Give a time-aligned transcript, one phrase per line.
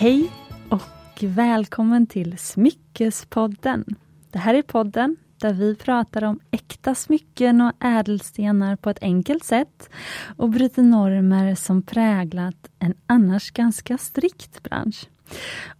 [0.00, 0.32] Hej
[0.68, 3.84] och välkommen till Smyckespodden.
[4.30, 9.44] Det här är podden där vi pratar om äkta smycken och ädelstenar på ett enkelt
[9.44, 9.90] sätt
[10.36, 15.08] och bryter normer som präglat en annars ganska strikt bransch.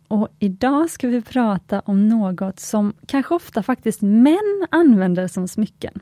[0.08, 6.00] Och idag ska vi prata om något som kanske ofta faktiskt män använder som smycken,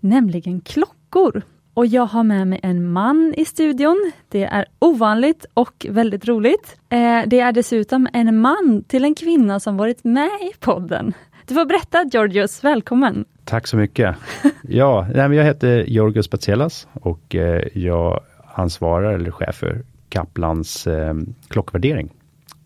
[0.00, 1.42] nämligen klockor.
[1.74, 4.12] Och jag har med mig en man i studion.
[4.28, 6.76] Det är ovanligt och väldigt roligt.
[6.88, 11.12] Eh, det är dessutom en man till en kvinna som varit med i podden.
[11.46, 13.24] Du får berätta Georgios, välkommen!
[13.44, 14.16] Tack så mycket!
[14.62, 18.20] Ja, jag heter Georgios Patselas och eh, jag
[18.54, 21.14] ansvarar eller chef för Kaplans eh,
[21.48, 22.10] klockvärdering.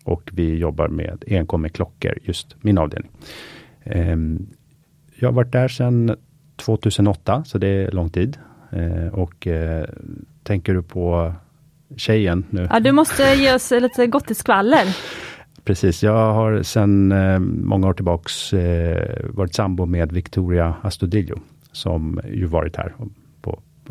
[0.03, 3.11] Och vi jobbar med enkom med klockor, just min avdelning.
[3.83, 4.47] Ehm,
[5.15, 6.15] jag har varit där sedan
[6.55, 8.37] 2008, så det är lång tid.
[8.75, 9.85] Eh, och eh,
[10.43, 11.33] tänker du på
[11.97, 12.67] tjejen nu?
[12.71, 14.85] Ja, du måste ge oss lite gott i skvaller.
[15.63, 18.53] Precis, jag har sedan eh, många år tillbaks
[19.23, 21.39] varit sambo med Victoria Astudillo,
[21.71, 22.93] som ju varit här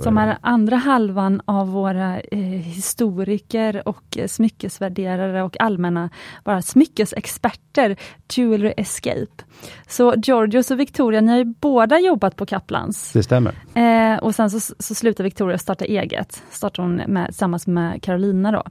[0.02, 6.10] som är andra halvan av våra eh, historiker och eh, smyckesvärderare och allmänna
[6.44, 7.96] bara smyckesexperter,
[8.32, 9.44] Jewelry Escape.
[9.88, 13.12] Så Georgios och Victoria, ni har ju båda jobbat på Kaplans.
[13.12, 13.54] Det stämmer.
[13.74, 18.52] Eh, och sen så, så slutar Victoria starta eget, startar hon med, tillsammans med Carolina
[18.52, 18.62] då.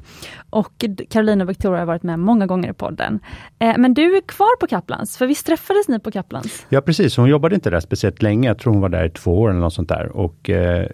[0.49, 3.19] Och Carolina och Victoria har varit med många gånger i podden.
[3.59, 6.65] Eh, men du är kvar på Kaplans, för visst träffades ni på Kaplans?
[6.69, 9.41] Ja precis, hon jobbade inte där speciellt länge, jag tror hon var där i två
[9.41, 10.17] år eller något sånt där.
[10.17, 10.87] Och eh,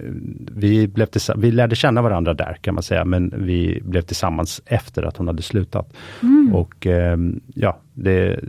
[0.55, 5.03] vi, blev vi lärde känna varandra där kan man säga, men vi blev tillsammans efter
[5.03, 5.93] att hon hade slutat.
[6.21, 6.55] Mm.
[6.55, 7.17] Och eh,
[7.53, 8.39] ja, det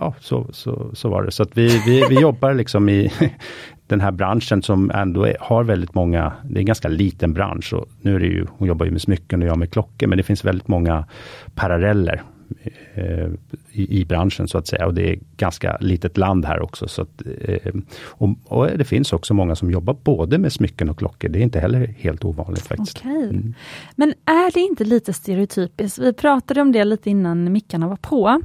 [0.00, 1.30] ja, så, så, så var det.
[1.30, 3.12] Så att vi, vi, vi jobbar liksom i
[3.86, 7.74] den här branschen som ändå är, har väldigt många, det är en ganska liten bransch.
[7.74, 10.18] Och nu är det ju, hon jobbar ju med smycken och jag med klockor, men
[10.18, 11.04] det finns väldigt många
[11.54, 12.22] paralleller
[12.94, 13.28] eh,
[13.72, 14.86] i, i, branschen så att säga.
[14.86, 16.88] Och det är ganska litet land här också.
[16.88, 17.74] Så att, eh,
[18.04, 21.28] och, och, det finns också många som jobbar både med smycken och klockor.
[21.28, 22.98] Det är inte heller helt ovanligt faktiskt.
[22.98, 23.22] Okay.
[23.22, 23.54] Mm.
[23.96, 25.98] Men är det inte lite stereotypiskt?
[25.98, 28.42] Vi pratade om det lite innan mickarna var på.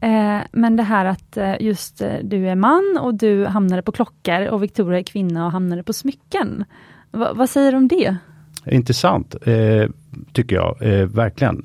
[0.00, 4.62] Eh, men det här att just du är man och du hamnade på klockor och
[4.62, 6.64] Victoria är kvinna och hamnade på smycken.
[7.10, 8.16] Va, vad säger du om det?
[8.70, 9.36] Intressant,
[10.32, 10.76] tycker jag,
[11.06, 11.64] verkligen.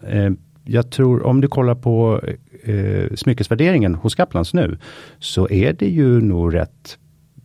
[0.65, 2.21] Eh, jag tror om du kollar på
[2.63, 4.77] eh, smyckesvärderingen hos Kaplans nu,
[5.19, 6.97] så är det ju nog rätt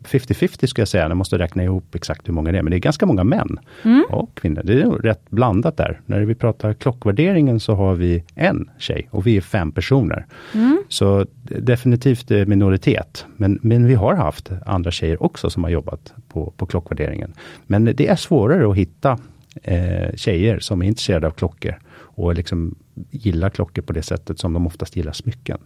[0.07, 2.77] 50-50 ska jag säga, jag måste räkna ihop exakt hur många det är, men det
[2.77, 4.05] är ganska många män mm.
[4.11, 4.63] och kvinnor.
[4.65, 6.01] Det är rätt blandat där.
[6.07, 10.27] När vi pratar klockvärderingen så har vi en tjej och vi är fem personer.
[10.55, 10.83] Mm.
[10.89, 16.53] Så definitivt minoritet, men, men vi har haft andra tjejer också som har jobbat på,
[16.57, 17.33] på klockvärderingen.
[17.67, 19.19] Men det är svårare att hitta
[19.63, 22.75] eh, tjejer som är intresserade av klockor och liksom
[23.11, 25.59] gillar klockor på det sättet som de oftast gillar smycken.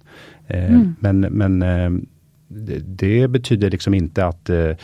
[0.46, 0.94] Eh, mm.
[1.00, 1.90] Men, men eh,
[2.78, 4.76] det, betyder liksom inte att eh,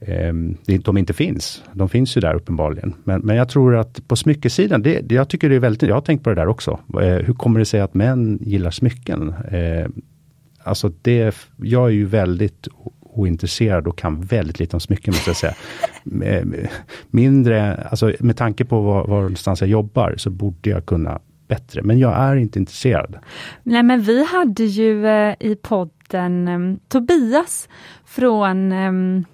[0.00, 0.34] eh
[0.82, 1.62] de inte finns.
[1.72, 2.94] De finns ju där uppenbarligen.
[3.04, 5.94] Men, men jag tror att på smyckesidan, det, det, jag tycker det är väldigt, jag
[5.94, 6.78] har tänkt på det där också.
[7.02, 9.34] Eh, hur kommer det sig att män gillar smycken?
[9.50, 9.86] Eh,
[10.62, 12.68] alltså det, jag är ju väldigt
[13.00, 15.54] ointresserad och kan väldigt lite om smycken måste jag säga.
[17.10, 21.82] Mindre, alltså med tanke på var, var någonstans jag jobbar så borde jag kunna bättre,
[21.82, 23.18] men jag är inte intresserad.
[23.62, 27.68] Nej men vi hade ju eh, i podden eh, Tobias
[28.04, 29.26] från eh,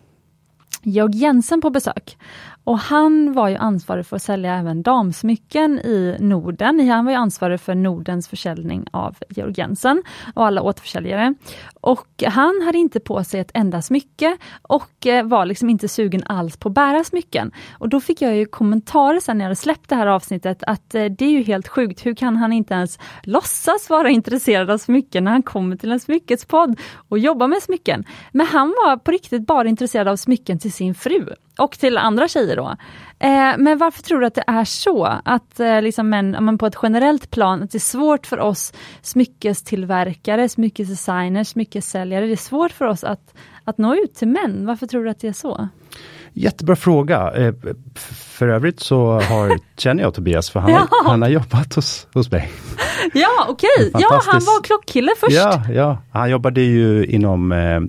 [0.82, 2.16] Georg Jensen på besök.
[2.64, 6.88] Och han var ju ansvarig för att sälja även damsmycken i Norden.
[6.88, 10.02] Han var ju ansvarig för Nordens försäljning av Georg Jensen
[10.34, 11.34] och alla återförsäljare.
[11.82, 16.22] Och han hade inte på sig ett enda smycke och eh, var liksom inte sugen
[16.26, 17.52] alls på att bära smycken.
[17.78, 20.94] Och då fick jag ju kommentarer sen när jag hade släppt det här avsnittet att
[20.94, 24.78] eh, det är ju helt sjukt, hur kan han inte ens låtsas vara intresserad av
[24.78, 28.04] smycken när han kommer till en smyckespodd och jobbar med smycken?
[28.32, 31.28] Men han var på riktigt bara intresserad av smycken till sin fru
[31.58, 32.76] och till andra tjejer då.
[33.22, 35.04] Eh, men varför tror du att det är så?
[35.24, 38.72] Att eh, liksom men, på ett generellt plan, att det är svårt för oss
[39.02, 43.34] smyckestillverkare, smyckesdesigners, smyckessäljare, det är svårt för oss att,
[43.64, 44.66] att nå ut till män.
[44.66, 45.68] Varför tror du att det är så?
[46.32, 47.32] Jättebra fråga.
[47.36, 47.54] Eh,
[48.36, 50.88] för övrigt så har, känner jag Tobias, för han, ja.
[51.04, 52.50] han har jobbat hos, hos mig.
[53.14, 53.68] Ja, okej.
[53.78, 54.02] Okay.
[54.02, 55.32] Ja, han var klockkille först.
[55.32, 57.80] Ja, ja, han jobbade ju inom eh,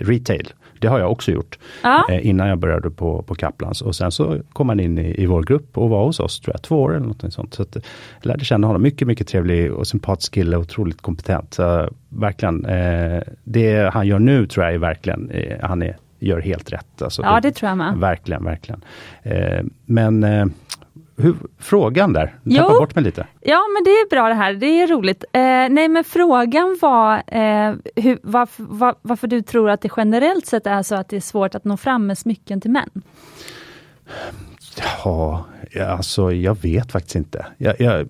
[0.00, 0.52] retail.
[0.80, 2.06] Det har jag också gjort ja.
[2.10, 3.82] eh, innan jag började på, på Kaplans.
[3.82, 6.54] Och sen så kom han in i, i vår grupp och var hos oss, tror
[6.54, 7.54] jag, två år eller något sånt.
[7.54, 8.82] Så att, jag lärde känna honom.
[8.82, 11.54] Mycket, mycket trevlig och sympatisk kille, otroligt kompetent.
[11.54, 16.40] Så, verkligen, eh, det han gör nu tror jag är verkligen, eh, han är, gör
[16.40, 17.02] helt rätt.
[17.02, 17.98] Alltså, ja, det, tror jag med.
[17.98, 18.82] Verkligen, verkligen.
[19.22, 20.46] Eh, men eh,
[21.16, 23.26] hur, frågan där, tappa bort mig lite.
[23.40, 24.54] Ja, men det är bra det här.
[24.54, 25.24] Det är roligt.
[25.32, 30.46] Eh, nej, men frågan var eh, hur, varför, var, varför du tror att det generellt
[30.46, 32.90] sett är så att det är svårt att nå fram med smycken till män.
[35.04, 35.44] Ja,
[35.88, 37.46] alltså jag vet faktiskt inte.
[37.58, 38.08] Jag, jag,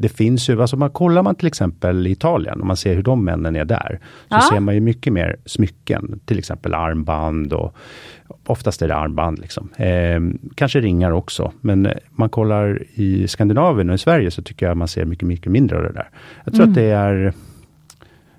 [0.00, 3.02] det finns ju, alltså man kollar man till exempel i Italien och man ser hur
[3.02, 3.98] de männen är där.
[4.28, 4.40] Så Ja.
[4.52, 7.76] ser man ju mycket mer smycken, till exempel armband och
[8.46, 9.38] oftast är det armband.
[9.38, 9.68] Liksom.
[9.76, 10.20] Eh,
[10.54, 14.88] kanske ringar också, men man kollar i Skandinavien och i Sverige så tycker jag man
[14.88, 16.08] ser mycket, mycket mindre av det där.
[16.44, 16.70] Jag tror Mm.
[16.70, 17.32] att det är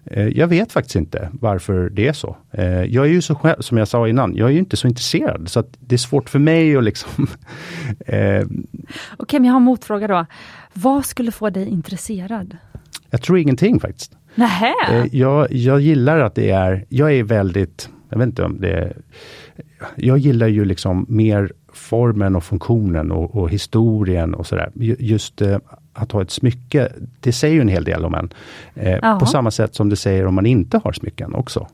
[0.05, 2.37] eh, jag vet faktiskt inte varför det är så.
[2.51, 4.87] Eh, Jag är ju så själv, som jag sa innan, jag är ju inte så
[4.87, 7.27] intresserad så det är svårt för mig att liksom
[8.05, 8.45] eh,
[9.17, 10.25] Okej, men jag har en motfråga då.
[10.73, 12.57] Vad skulle få dig intresserad?
[13.09, 14.17] Jag tror ingenting faktiskt.
[14.35, 14.73] Nähä?
[14.91, 18.71] Eh, Jag, jag gillar att det är, jag är väldigt, jag vet inte om det
[18.71, 18.97] är,
[19.95, 24.71] jag gillar ju liksom mer formen och funktionen och, och historien och sådär.
[24.75, 25.57] Ju- Just eh,
[25.93, 28.29] att ha ett smycke, det säger ju en hel del om en.
[28.75, 31.67] Eh, på samma sätt som det säger om man inte har smycken också.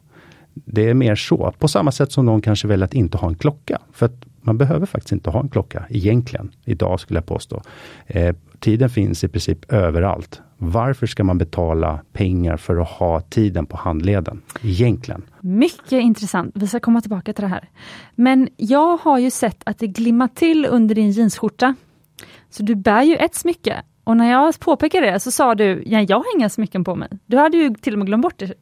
[0.54, 3.36] Det är mer så, på samma sätt som någon kanske väljer att inte ha en
[3.36, 3.80] klocka.
[3.94, 7.62] För att man behöver faktiskt inte ha en klocka egentligen, idag skulle jag påstå.
[8.08, 10.42] Eh, tiden finns i princip överallt.
[10.58, 14.42] Varför ska man betala pengar för att ha tiden på handleden?
[14.64, 15.22] Egentligen.
[15.42, 16.52] Mycket intressant.
[16.56, 17.70] Vi ska komma tillbaka till det här.
[18.16, 21.76] Men jag har ju sett att det glimmar till under din jeansskjorta.
[22.50, 23.82] Så du bär ju ett smycke.
[24.04, 27.10] Och när jag påpekade det så sa du, ja, jag har inga smycken på mig.
[27.26, 28.54] Du hade ju till och med glömt bort det.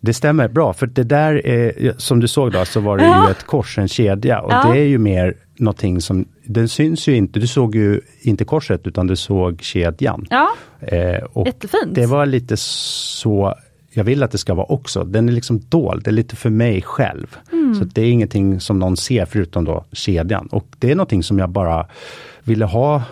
[0.00, 3.24] Det stämmer bra, för det där är, som du såg då, så var det Ja.
[3.26, 4.40] ju ett kors, en kedja.
[4.40, 4.72] Och Ja.
[4.72, 8.86] det är ju mer någonting som, den syns ju inte, du såg ju inte korset
[8.86, 10.26] utan du såg kedjan.
[10.30, 10.48] Ja,
[10.86, 11.94] Eh, och jättefint.
[11.94, 13.54] det var lite så
[13.90, 15.04] jag vill att det ska vara också.
[15.04, 17.36] Den är liksom dold, det är lite för mig själv.
[17.52, 17.74] Mm.
[17.74, 20.46] Så det är ingenting som någon ser förutom då kedjan.
[20.46, 21.86] Och det är någonting som jag bara
[22.42, 23.02] ville ha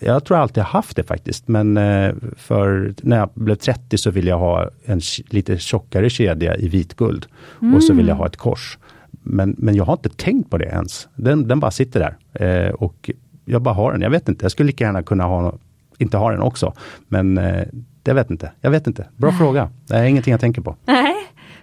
[0.00, 4.10] jag tror jag alltid haft det faktiskt, men eh, för när jag blev 30 så
[4.10, 5.00] ville jag ha en
[5.30, 7.26] lite tjockare kedja i vitguld.
[7.74, 8.78] Och så vill jag ha ett kors.
[9.22, 11.08] Men, men jag har inte tänkt på det ens.
[11.14, 12.16] Den, den bara sitter där.
[12.38, 13.10] Eh, och
[13.44, 14.00] jag bara har den.
[14.00, 15.54] Jag vet inte, jag skulle lika gärna kunna ha,
[15.98, 16.72] inte ha den också.
[17.08, 17.64] Men eh,
[18.04, 18.52] jag vet inte.
[18.60, 19.06] Jag vet inte.
[19.16, 19.70] Bra fråga.
[19.86, 20.76] Det är ingenting jag tänker på.
[20.84, 21.14] Nej,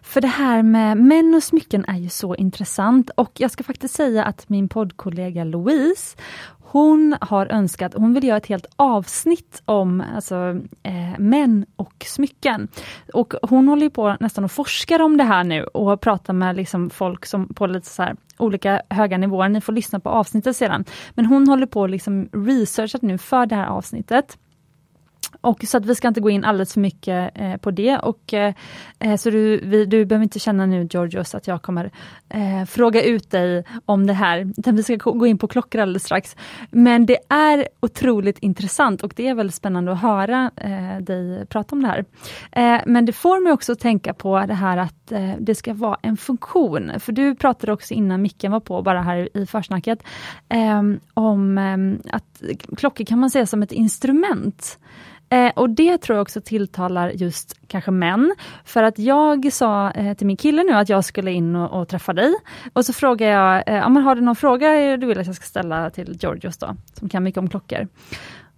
[0.02, 3.96] för det här med män och smycken är ju så intressant och jag ska faktiskt
[3.96, 6.18] säga att min poddkollega Louise
[6.76, 10.36] hon har önskat, hon vill göra ett helt avsnitt om alltså,
[10.84, 12.68] eh, män och smycken.
[13.14, 16.90] Och hon håller på nästan och forskar om det här nu och pratar med liksom
[16.90, 19.50] folk som på lite så här olika höga nivåer.
[19.50, 20.86] Ni får lyssna på avsnittet sedan.
[21.14, 24.38] Men hon håller på liksom researchat nu för det här avsnittet.
[25.42, 27.98] Och så att vi ska inte gå in alldeles för mycket eh, på det.
[27.98, 28.54] Och, eh,
[29.00, 31.92] eh så du, vi, du behöver inte känna nu Georgios att jag kommer
[32.30, 34.54] eh, fråga ut dig om det här.
[34.58, 36.36] Utan vi ska gå in på klockor alldeles strax.
[36.72, 41.76] Men det är otroligt intressant och det är väldigt spännande att höra eh, dig prata
[41.76, 42.06] om det här.
[42.52, 45.74] Eh, men det får mig också att tänka på det här att eh, det ska
[45.74, 46.92] vara en funktion.
[47.00, 50.04] För du pratade också innan micken var på, bara här i försnacket,
[50.50, 50.82] eh,
[51.14, 52.42] om eh, att
[52.78, 54.80] klockor kan man se som ett instrument.
[55.30, 58.36] Eh, och det tror jag också tilltalar just kanske män.
[58.64, 61.88] För att jag sa eh, till min kille nu att jag skulle in och, och
[61.88, 62.34] träffa dig.
[62.74, 65.36] Och så frågade jag, eh, ja, men har du någon fråga du vill att jag
[65.36, 67.88] ska ställa till Georgios då, som kan mycket om klockor?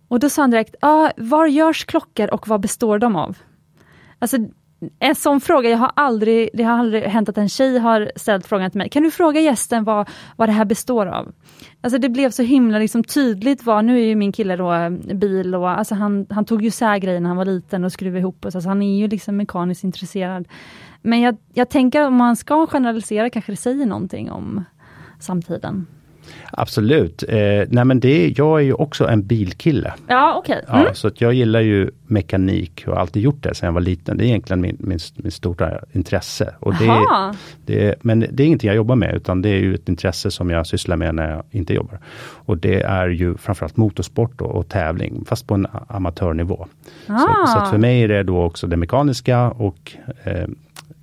[0.08, 3.38] Och då sa han direkt, ah, var görs klockor och vad består de av?
[4.20, 4.38] Alltså
[5.00, 8.48] en sån fråga, jag har aldrig, det har aldrig hänt att en tjej har ställt
[8.48, 11.32] frågan till mig, kan du fråga gästen vad, vad det här består av?
[11.82, 14.90] Alltså det blev så himla liksom tydligt vad, nu är ju min kille då eh,
[14.90, 18.20] bil och alltså han, han tog ju isär grejer när han var liten och skruvade
[18.20, 20.48] ihop och så, alltså han är ju liksom mekaniskt intresserad.
[21.02, 24.64] Men jag, jag tänker om man ska generalisera kanske det säger någonting om
[25.20, 25.88] samtiden.
[26.52, 27.24] Absolut.
[27.28, 29.94] Eh, nej men det, jag är ju också en bilkille.
[30.08, 30.64] Ja, okej.
[30.68, 30.94] Ja, Mm.
[30.94, 34.18] Så att jag gillar ju mekanik och har alltid gjort det sedan jag var liten.
[34.18, 36.54] Det är egentligen min, min, min stora intresse.
[36.60, 37.06] Och det,
[37.66, 40.50] det, men det är ingenting jag jobbar med utan det är ju ett intresse som
[40.50, 42.00] jag sysslar med när jag inte jobbar.
[42.46, 46.66] Och det är ju framförallt motorsport och, och tävling fast på en amatörnivå.
[47.08, 47.48] Så, Ah.
[47.48, 49.92] så att för mig är det då också det mekaniska och
[50.24, 50.48] eh,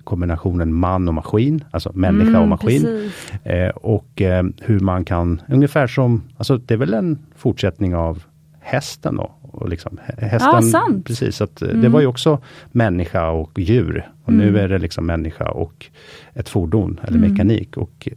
[0.05, 3.11] kombinationen man och maskin, alltså människa Mm, och maskin.
[3.43, 8.23] Eh, och eh, hur man kan, ungefär som, alltså det är väl en fortsättning av
[8.61, 9.31] hästen då.
[9.41, 11.07] Och liksom, hä- hästen, Ja, sant.
[11.07, 11.91] Precis, att, eh, det Mm.
[11.91, 12.39] var ju också
[12.71, 14.09] människa och djur.
[14.23, 15.85] Och nu är det liksom människa och
[16.33, 17.31] ett fordon eller Mm.
[17.31, 17.77] mekanik.
[17.77, 18.07] Och,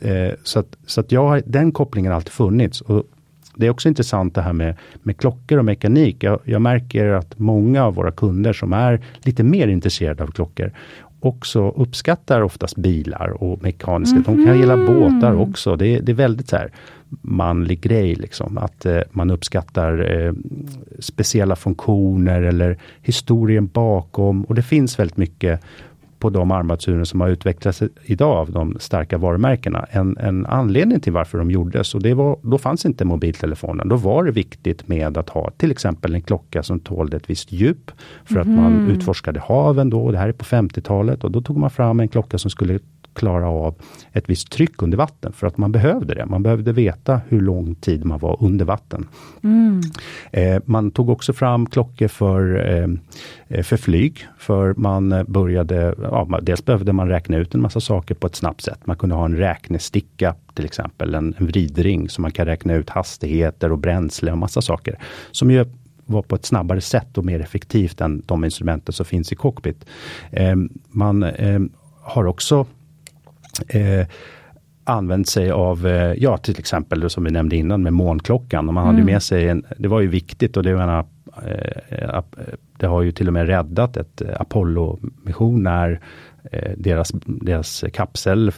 [0.00, 2.80] eh, så att, så att jag har, den kopplingen har alltid funnits.
[2.80, 3.04] Och
[3.58, 6.22] det är också intressant det här med, med klockor och mekanik.
[6.24, 10.72] Jag, jag märker att många av våra kunder som är lite mer intresserade av klockor
[11.20, 14.16] också uppskattar oftast bilar och mekaniska.
[14.16, 14.24] Mm.
[14.26, 15.76] De kan gilla båtar också.
[15.76, 16.70] Det, det är väldigt så här
[17.22, 18.14] manlig grej.
[18.14, 18.58] Liksom.
[18.58, 20.32] Att eh, man uppskattar eh,
[20.98, 24.44] speciella funktioner eller historien bakom.
[24.44, 25.60] Och det finns väldigt mycket
[26.26, 29.86] på de armbandsuren som har utvecklats idag av de starka varumärkena.
[29.90, 33.88] En, en anledning till varför de gjordes och det var, då fanns inte mobiltelefonen.
[33.88, 37.52] Då var det viktigt med att ha till exempel en klocka som tålde ett visst
[37.52, 37.90] djup.
[38.24, 38.42] För mm.
[38.42, 38.90] att man mhm.
[38.90, 42.08] utforskade haven då, och det här är på 50-talet och då tog man fram en
[42.08, 42.78] klocka som skulle
[43.16, 43.74] klara av
[44.12, 46.26] ett visst tryck under vatten, för att man behövde det.
[46.26, 49.08] Man behövde veta hur lång tid man var under vatten.
[49.42, 49.80] Mm.
[50.30, 52.66] Eh, man tog också fram klockor för,
[53.48, 58.14] eh, för flyg, för man började, ja, dels behövde man räkna ut en massa saker
[58.14, 58.86] på ett snabbt sätt.
[58.86, 62.90] Man kunde ha en räknesticka till exempel, en, en vridring, så man kan räkna ut
[62.90, 64.98] hastigheter och bränsle och massa saker.
[65.30, 65.64] Som ju
[66.06, 69.84] var på ett snabbare sätt och mer effektivt än de instrumenten som finns i cockpit.
[70.30, 70.56] Eh,
[70.90, 71.60] man eh,
[72.02, 72.66] har också
[73.68, 74.06] eh,
[74.86, 78.68] använt sig av, eh, ja till exempel som vi nämnde innan med månklockan.
[78.68, 78.94] Och man mm.
[78.94, 81.04] hade med sig en, det var ju viktigt och det var
[81.46, 82.22] eh,
[82.78, 86.00] det har ju till och med räddat ett Apollo-mission när
[86.52, 88.52] eh, deras, deras kapsel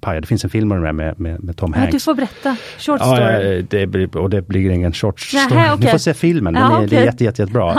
[0.00, 0.20] pajade.
[0.20, 1.92] Det finns en film om det med, med, med Tom Hanks.
[1.92, 2.56] Ja, du får berätta.
[2.78, 3.56] Short story.
[3.56, 5.44] Ja, det blir, och det blir ingen short story.
[5.54, 5.84] Nähe, okay.
[5.84, 6.88] Ni får se filmen, den ja, är, okay.
[6.88, 7.72] det är jätte, jätte, jättebra.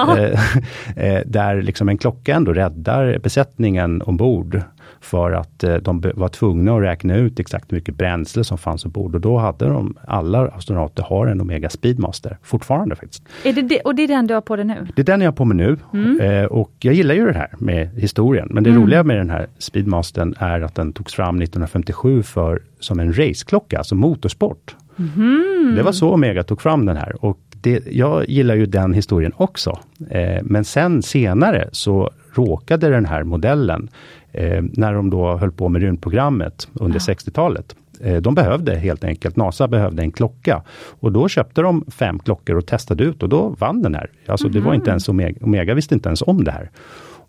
[0.95, 1.21] Ja.
[1.25, 4.61] där liksom en klocka ändå räddar besättningen ombord
[5.01, 8.85] för att eh, de var tvungna att räkna ut exakt hur mycket bränsle som fanns
[8.85, 13.23] ombord och då hade de, alla astronauter har en Omega Speedmaster fortfarande faktiskt.
[13.43, 14.87] Är det, det och det är den du har på dig nu?
[14.95, 16.19] Det är den jag har på mig nu mm.
[16.19, 18.47] eh, och jag gillar ju det här med historien.
[18.51, 18.81] Men det mm.
[18.81, 23.77] roliga med den här Speedmastern är att den togs fram 1957 för, som en raceklocka,
[23.77, 24.75] alltså motorsport.
[24.99, 25.73] Mm.
[25.75, 29.33] Det var så Omega tog fram den här och det, jag gillar ju den historien
[29.35, 29.79] också.
[30.09, 33.89] Eh, men sen senare så råkade den här modellen
[34.31, 37.13] eh, när de då höll på med rymdprogrammet under ja.
[37.13, 37.75] 60-talet.
[38.01, 40.63] Eh, de behövde helt enkelt, NASA behövde en klocka.
[40.99, 44.09] Och då köpte de fem klockor och testade ut och då vann den här.
[44.27, 44.53] Alltså mm.
[44.53, 44.89] det var inte mhm.
[44.89, 46.69] ens Omega, Omega visste inte ens om det här.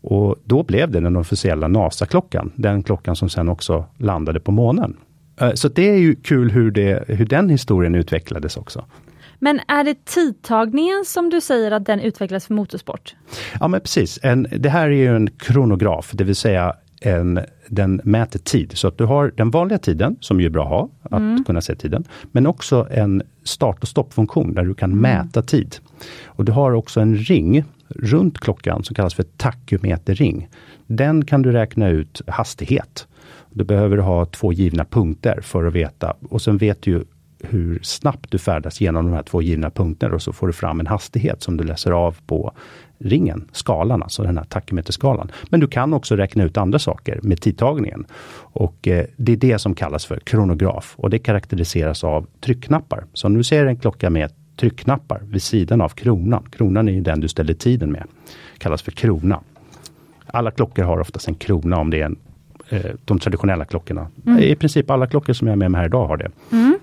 [0.02, 4.96] Och då blev det den officiella NASA-klockan, den klockan som sen också landade på månen.
[5.40, 8.84] Eh, så det är ju kul hur, det, hur den historien utvecklades också.
[9.42, 13.14] Men är det tidtagningen som du säger att den utvecklas för motorsport?
[13.60, 14.18] Ja men precis.
[14.22, 18.72] En, det här är ju en kronograf, det vill säga en, den mäter tid.
[18.74, 21.44] Så att du har den vanliga tiden, som ju är bra att ha, att mm.
[21.44, 22.04] kunna se tiden.
[22.32, 25.02] Men också en start och stoppfunktion där du kan mm.
[25.02, 25.76] mäta tid.
[26.24, 30.48] Och du har också en ring runt klockan som kallas för takymeterring.
[30.86, 33.06] Den kan du räkna ut hastighet.
[33.50, 37.04] Du behöver ha två givna punkter för att veta och sen vet du
[37.42, 40.80] hur snabbt du färdas genom de här två givna punkterna och så får du fram
[40.80, 42.52] en hastighet som du läser av på
[42.98, 45.30] ringen, skalan, alltså den här takymeterskalan.
[45.48, 48.06] Men du kan också räkna ut andra saker med tidtagningen.
[48.36, 53.04] Och eh, det är det som kallas för kronograf och det karaktäriseras av tryckknappar.
[53.12, 57.00] Så om du ser en klocka med tryckknappar vid sidan av kronan, kronan är ju
[57.00, 58.06] den du ställer tiden med,
[58.58, 59.40] kallas för krona.
[60.26, 62.16] Alla klockor har oftast en krona om det är en,
[62.68, 64.06] eh, de traditionella klockorna.
[64.26, 64.38] Mm.
[64.38, 66.30] I princip alla klockor som jag har med mig här idag har det.
[66.52, 66.78] Mm.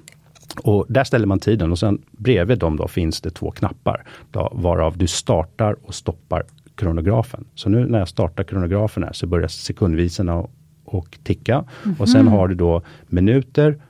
[0.64, 4.04] Och där ställer man tiden och sen bredvid dem då finns det två knappar.
[4.32, 6.44] Då, varav du startar och stoppar
[6.76, 7.46] kronografen.
[7.56, 10.48] Så nu när jag startar kronografen här så börjar sekundvisorna
[10.86, 11.54] och, ticka.
[11.54, 12.02] Mm -hmm.
[12.02, 13.82] Och sen har du då minuter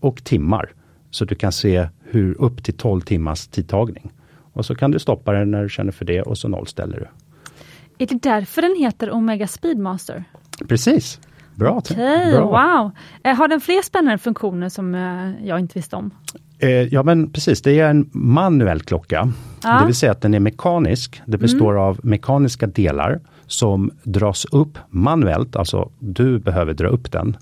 [0.00, 0.72] och timmar.
[1.10, 4.12] Så du kan se hur upp till 12 timmars tidtagning.
[4.52, 7.06] Och så kan du stoppa den när du känner för det och så nollställer du.
[8.04, 10.24] Är det därför den heter Omega Speedmaster?
[10.68, 11.20] Precis.
[11.54, 11.76] Bra.
[11.76, 12.44] Okay, Bra.
[12.44, 12.90] Wow.
[13.24, 16.10] Eh, har den fler spännande funktioner som eh, jag inte visste om?
[16.58, 19.32] Eh, ja men precis, det är en manuell klocka.
[19.62, 19.80] Ja.
[19.80, 21.22] Det vill säga att den är mekanisk.
[21.26, 21.82] Det består mm.
[21.82, 27.36] av mekaniska delar som dras upp manuellt, alltså du behöver dra upp den.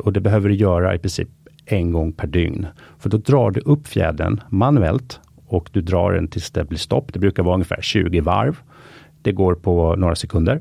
[0.00, 1.28] och det behöver du göra i princip
[1.66, 2.66] en gång per dygn.
[2.98, 7.12] För då drar du upp fjädern manuellt och du drar den tills det blir stopp.
[7.12, 8.58] Det brukar vara ungefär 20 varv.
[9.22, 10.60] Det går på några sekunder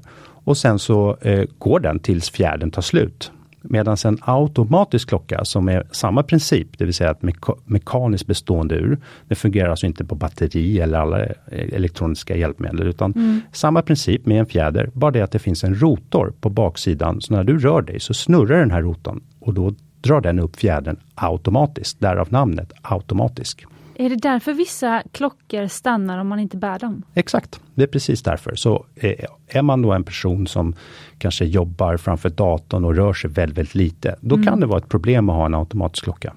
[0.49, 3.31] och sen så eh, går den tills fjärden tar slut.
[3.61, 8.75] Medan en automatisk klocka som är samma princip, det vill säga ett meka mekaniskt bestående
[8.75, 8.97] ur.
[9.27, 13.41] Det fungerar alltså inte på batteri eller alla eh, elektroniska hjälpmedel utan mm.
[13.51, 17.21] samma princip med en fjäder, bara det att det finns en rotor på baksidan.
[17.21, 20.55] Så när du rör dig så snurrar den här rotorn och då drar den upp
[20.55, 23.65] fjädern automatiskt, därav namnet automatisk.
[24.01, 27.03] Är det därför vissa klockor stannar om man inte bär dem?
[27.13, 28.55] Exakt, det är precis därför.
[28.55, 30.75] Så eh, är man då en person som
[31.17, 34.47] kanske jobbar framför datorn och rör sig väldigt, väldigt lite, då mm.
[34.47, 36.33] kan det vara ett problem att ha en automatisk klocka.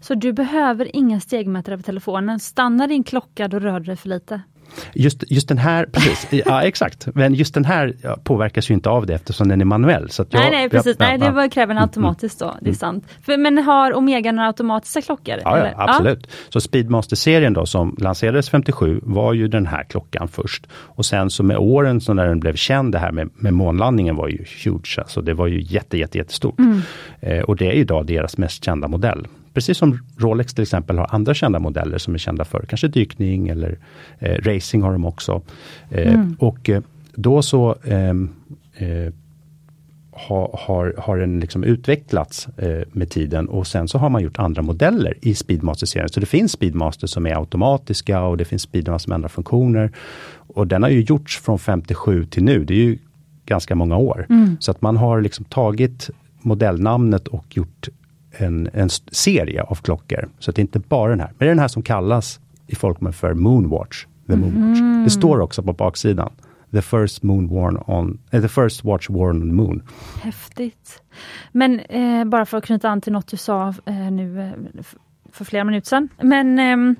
[0.00, 2.40] Så du behöver inga stegmätare på telefonen.
[2.40, 4.42] Stannar din klocka, då rör du dig för lite?
[4.94, 7.08] Just, just den här, precis, ja exakt.
[7.14, 7.94] Men just den här
[8.24, 10.10] påverkas ju inte av det eftersom den är manuell.
[10.10, 10.96] Så jag, nej, nej, precis.
[10.98, 12.46] Jag, nej, det var, kräver den automatiskt då.
[12.46, 12.74] Det är mm.
[12.74, 13.06] sant.
[13.22, 15.36] För, men har Omega några automatiska klockor?
[15.44, 16.18] Ja, ja absolut.
[16.22, 16.32] Ja.
[16.48, 20.66] Så Speedmaster-serien då som lanserades 57 var ju den här klockan först.
[20.72, 24.16] Och sen så med åren så när den blev känd, det här med, med månlandningen
[24.16, 24.98] var ju huge.
[24.98, 26.58] Alltså det var ju jätte, jätte, jättestort.
[26.58, 26.80] Mm.
[27.20, 29.26] Eh, och det är idag deras mest kända modell.
[29.58, 33.48] Precis som Rolex till exempel har andra kända modeller som är kända för kanske dykning
[33.48, 33.78] eller
[34.18, 35.42] eh, racing har de också.
[35.90, 36.36] Eh, mm.
[36.38, 36.82] Och eh,
[37.14, 38.30] då så ehm,
[38.74, 39.12] eh,
[40.12, 44.38] har, har, har den liksom utvecklats eh, med tiden och sen så har man gjort
[44.38, 46.08] andra modeller i Speedmaster-serien.
[46.08, 49.90] Så det finns Speedmaster som är automatiska och det finns Speedmaster med andra funktioner.
[50.54, 52.98] Och den har ju gjorts från 57 till nu, det är ju
[53.46, 54.26] ganska många år.
[54.28, 54.56] Mm.
[54.60, 56.10] Så att man har liksom tagit
[56.42, 57.88] modellnamnet och gjort
[58.30, 60.28] en, en serie av klockor.
[60.38, 61.28] Så det är inte bara den här.
[61.28, 64.06] Men det är den här som kallas i folkmun för Moonwatch.
[64.26, 64.80] The Moonwatch.
[64.80, 65.04] Mm.
[65.04, 66.32] Det står också på baksidan.
[66.72, 69.82] The first moon worn on, uh, the first watch worn on the moon.
[70.22, 71.02] Häftigt.
[71.52, 74.82] Men eh, bara för att knyta an till något du sa eh, nu eh,
[75.32, 76.08] för flera minuter sedan.
[76.22, 76.96] Men ehm,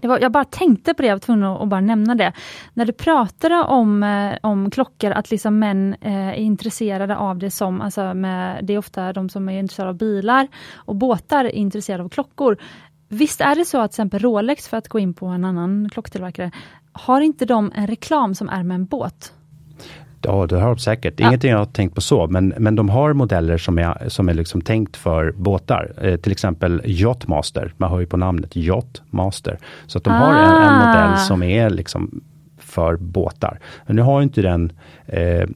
[0.00, 2.32] var, jag bara tänkte på det, jag var tvungen att, bara nämna det.
[2.74, 7.50] När du pratade om, eh, om klockor, att liksom män eh, är intresserade av det
[7.50, 11.50] som, alltså med, det är ofta de som är intresserade av bilar och båtar är
[11.50, 12.56] intresserade av klockor.
[13.08, 15.88] Visst är det så att till exempel Rolex, för att gå in på en annan
[15.92, 16.50] klocktillverkare,
[16.92, 19.32] har inte de en reklam som är med en båt?
[20.24, 21.20] Ja, det har de säkert.
[21.20, 24.34] Ingenting jag har tänkt på så, men, men de har modeller som är, som är
[24.34, 25.92] liksom tänkt för båtar.
[26.02, 29.58] Eh, till exempel Yachtmaster, man hör ju på namnet Yachtmaster.
[29.86, 30.16] Så att de ah.
[30.16, 30.86] har en, en, ah.
[30.86, 32.20] modell som är liksom
[32.58, 33.58] för båtar.
[33.86, 34.72] Men nu har inte den
[35.06, 35.48] eh,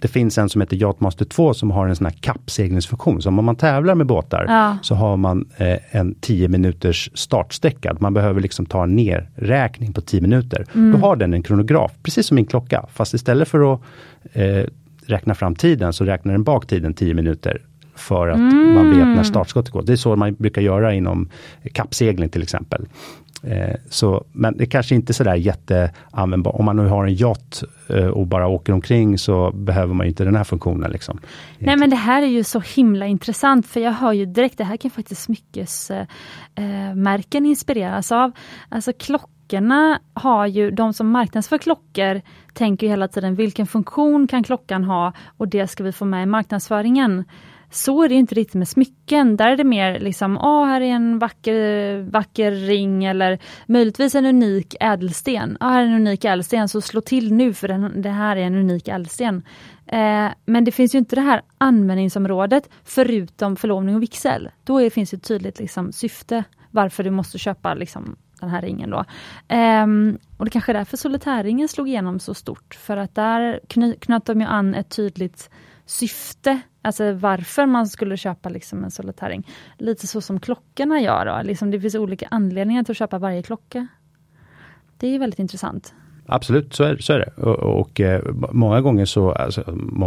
[0.00, 3.22] det finns en som heter Yachtmaster 2 som har en sån här kappseglingsfunktion.
[3.22, 4.78] Så om man tävlar med båtar ja.
[4.82, 7.96] så har man eh, en 10 minuters startsträcka.
[8.00, 10.66] Man behöver liksom ta en nerräkning på 10 minuter.
[10.74, 10.92] Mm.
[10.92, 12.86] Då har den en kronograf, precis som min klocka.
[12.92, 13.80] Fast istället för att
[14.32, 14.64] eh,
[15.06, 17.62] räkna fram tiden så räknar den bak tiden 10 minuter
[17.94, 18.74] för att mm.
[18.74, 19.82] man vet när startskottet går.
[19.82, 21.28] Det är så man brukar göra inom
[21.72, 22.86] kappsegling till exempel.
[23.42, 26.54] Eh, så, men det kanske inte är sådär jätteanvändbart.
[26.54, 30.24] Om man nu har en yacht eh, och bara åker omkring så behöver man inte
[30.24, 30.90] den här funktionen.
[30.90, 31.20] Liksom.
[31.58, 34.64] Nej men det här är ju så himla intressant för jag hör ju direkt, det
[34.64, 38.32] här kan faktiskt smyckesmärken eh, inspireras av.
[38.68, 42.20] Alltså klockorna har ju, de som marknadsför klockor
[42.54, 46.26] tänker hela tiden vilken funktion kan klockan ha och det ska vi få med i
[46.26, 47.24] marknadsföringen.
[47.70, 49.36] Så är det inte riktigt med smycken.
[49.36, 54.26] Där är det mer liksom, åh, här är en vacker, vacker ring eller möjligtvis en
[54.26, 55.56] unik ädelsten.
[55.60, 58.40] Ah, här är en unik ädelsten, så slå till nu för den, det här är
[58.40, 59.42] en unik ädelsten.
[59.86, 64.50] Eh, men det finns ju inte det här användningsområdet förutom förlovning och vigsel.
[64.64, 68.90] Då är, finns ett tydligt liksom, syfte varför du måste köpa liksom, den här ringen.
[68.90, 69.04] Då.
[69.56, 73.60] Um, och det kanske är därför solitärringen slog igenom så stort, för att där
[74.00, 75.50] knöt de ju an ett tydligt
[75.86, 79.46] syfte, alltså varför man skulle köpa liksom en solitäring.
[79.78, 81.26] Lite så som klockorna gör.
[81.26, 81.42] Då.
[81.42, 83.86] Liksom det finns olika anledningar till att köpa varje klocka.
[84.96, 85.94] Det är väldigt intressant.
[86.32, 87.42] Absolut, så är, så är det.
[87.42, 89.62] Och, och eh, många gånger så, alltså,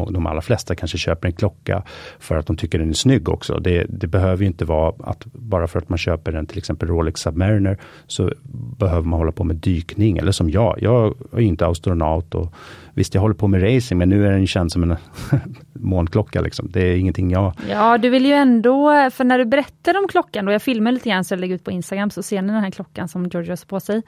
[0.09, 1.83] de allra flesta kanske köper en klocka
[2.19, 3.59] för att de tycker den är snygg också.
[3.59, 7.21] Det, det behöver inte vara att bara för att man köper en till exempel Rolex
[7.21, 8.31] Submariner så
[8.77, 10.17] behöver man hålla på med dykning.
[10.17, 12.53] Eller som jag, jag är inte astronaut och
[12.93, 14.95] Visst, jag håller på med racing, men nu är den känd som en
[15.73, 16.41] månklocka.
[16.41, 16.69] Liksom.
[16.71, 17.53] Det är ingenting jag...
[17.69, 21.09] Ja, du vill ju ändå, för när du berättar om klockan, och jag filmar lite
[21.09, 23.51] grann så jag lägger ut på Instagram, så ser ni den här klockan som George
[23.51, 24.01] har på sig.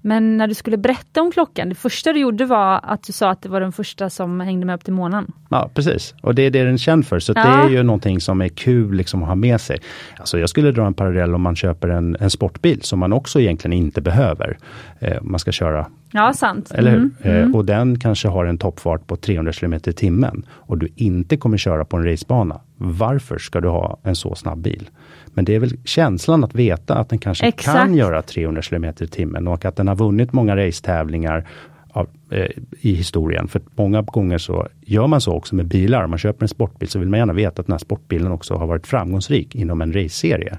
[0.00, 3.30] Men när du skulle berätta om klockan, det första du gjorde var att du sa
[3.30, 5.32] att det var den första som hängde med upp till månen.
[5.48, 6.14] Ja, precis.
[6.22, 7.42] Och det är det den är känd för, så ja.
[7.42, 9.78] det är ju någonting som är kul liksom, att ha med sig.
[10.18, 13.40] Alltså, jag skulle dra en parallell om man köper en, en sportbil, som man också
[13.40, 14.58] egentligen inte behöver.
[14.98, 16.70] Eh, man ska köra Ja, sant.
[16.74, 16.98] Eller hur?
[16.98, 17.50] Mm, mm.
[17.50, 21.36] Eh, och den kanske har en toppfart på 300 km i timmen och du inte
[21.36, 22.60] kommer köra på en racebana.
[22.76, 24.90] Varför ska du ha en så snabb bil?
[25.34, 27.78] Men det är väl känslan att veta att den kanske Exakt.
[27.78, 31.48] kan göra 300 km i timmen och att den har vunnit många racetävlingar
[31.92, 32.46] av, eh,
[32.80, 33.48] i historien.
[33.48, 36.04] För många gånger så gör man så också med bilar.
[36.04, 38.54] Om man köper en sportbil så vill man gärna veta att den här sportbilen också
[38.54, 40.58] har varit framgångsrik inom en raceserie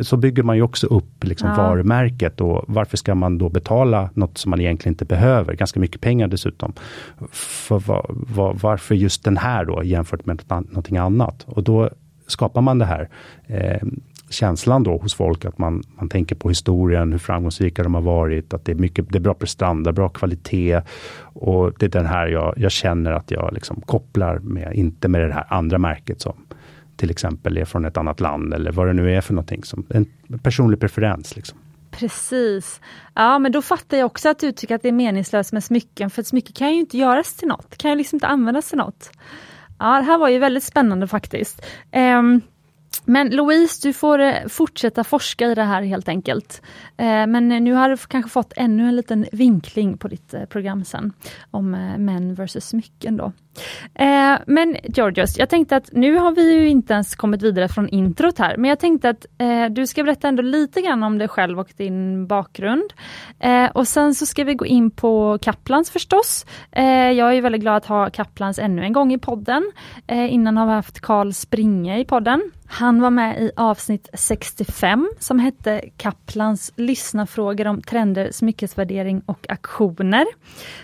[0.00, 1.56] så bygger man ju också upp liksom ja.
[1.56, 5.54] varumärket och varför ska man då betala något som man egentligen inte behöver?
[5.54, 6.72] Ganska mycket pengar dessutom.
[7.30, 11.44] För var, var, varför just den här då jämfört med någonting annat?
[11.46, 11.90] Och då
[12.26, 13.08] skapar man det här
[13.46, 13.88] eh,
[14.30, 18.54] känslan då hos folk att man, man tänker på historien, hur framgångsrika de har varit,
[18.54, 20.80] att det är mycket, det är bra prestanda, bra kvalitet.
[21.22, 25.20] Och det är den här jag, jag känner att jag liksom kopplar med, inte med
[25.20, 26.34] det här andra märket som
[26.96, 29.64] till exempel är från ett annat land eller vad det nu är för någonting.
[29.64, 30.06] Som en
[30.42, 31.36] personlig preferens.
[31.36, 31.58] Liksom.
[31.90, 32.80] Precis.
[33.14, 36.10] Ja men då fattar jag också att du tycker att det är meningslöst med smycken
[36.10, 38.78] för ett smycke kan ju inte göras till något, kan ju liksom inte användas till
[38.78, 39.10] något.
[39.78, 41.66] Ja det här var ju väldigt spännande faktiskt.
[41.92, 42.40] Um,
[43.04, 46.62] men Louise, du får eh, fortsätta forska i det här helt enkelt.
[46.96, 50.44] Ehm, men eh, nu har du kanske fått ännu en liten vinkling på ditt eh,
[50.44, 51.12] program sen
[51.50, 53.32] om män versus smycken då.
[53.94, 57.88] Eh, men Georgios, jag tänkte att nu har vi ju inte ens kommit vidare från
[57.88, 61.28] introt här, men jag tänkte att eh, du ska berätta ändå lite grann om dig
[61.28, 62.92] själv och din bakgrund.
[63.38, 66.46] Eh, och sen så ska vi gå in på Kaplans förstås.
[66.72, 69.72] Eh, jag är väldigt glad att ha Kaplans ännu en gång i podden.
[70.06, 72.50] Eh, innan har vi haft Karl Springe i podden.
[72.66, 80.24] Han var med i avsnitt 65 som hette Kaplans lyssnafrågor om trender, smyckesvärdering och aktioner.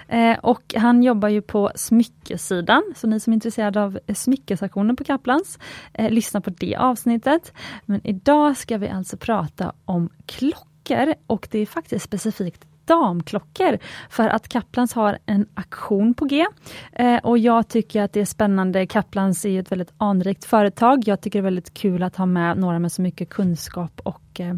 [0.09, 2.60] Eh, och han jobbar ju på smyckesidan,
[2.97, 5.59] så ni som är intresserade av eh, smyckesauktionen på Kaplans,
[5.95, 7.53] eh, lyssna på det avsnittet.
[7.87, 14.29] Men idag ska vi alltså prata om klockor och det är faktiskt specifikt damklockor för
[14.29, 16.47] att Kaplans har en aktion på G.
[16.93, 18.87] Eh, och jag tycker att det är spännande.
[18.87, 21.03] Kaplans är ett väldigt anrikt företag.
[21.07, 24.41] Jag tycker det är väldigt kul att ha med några med så mycket kunskap och
[24.41, 24.55] eh,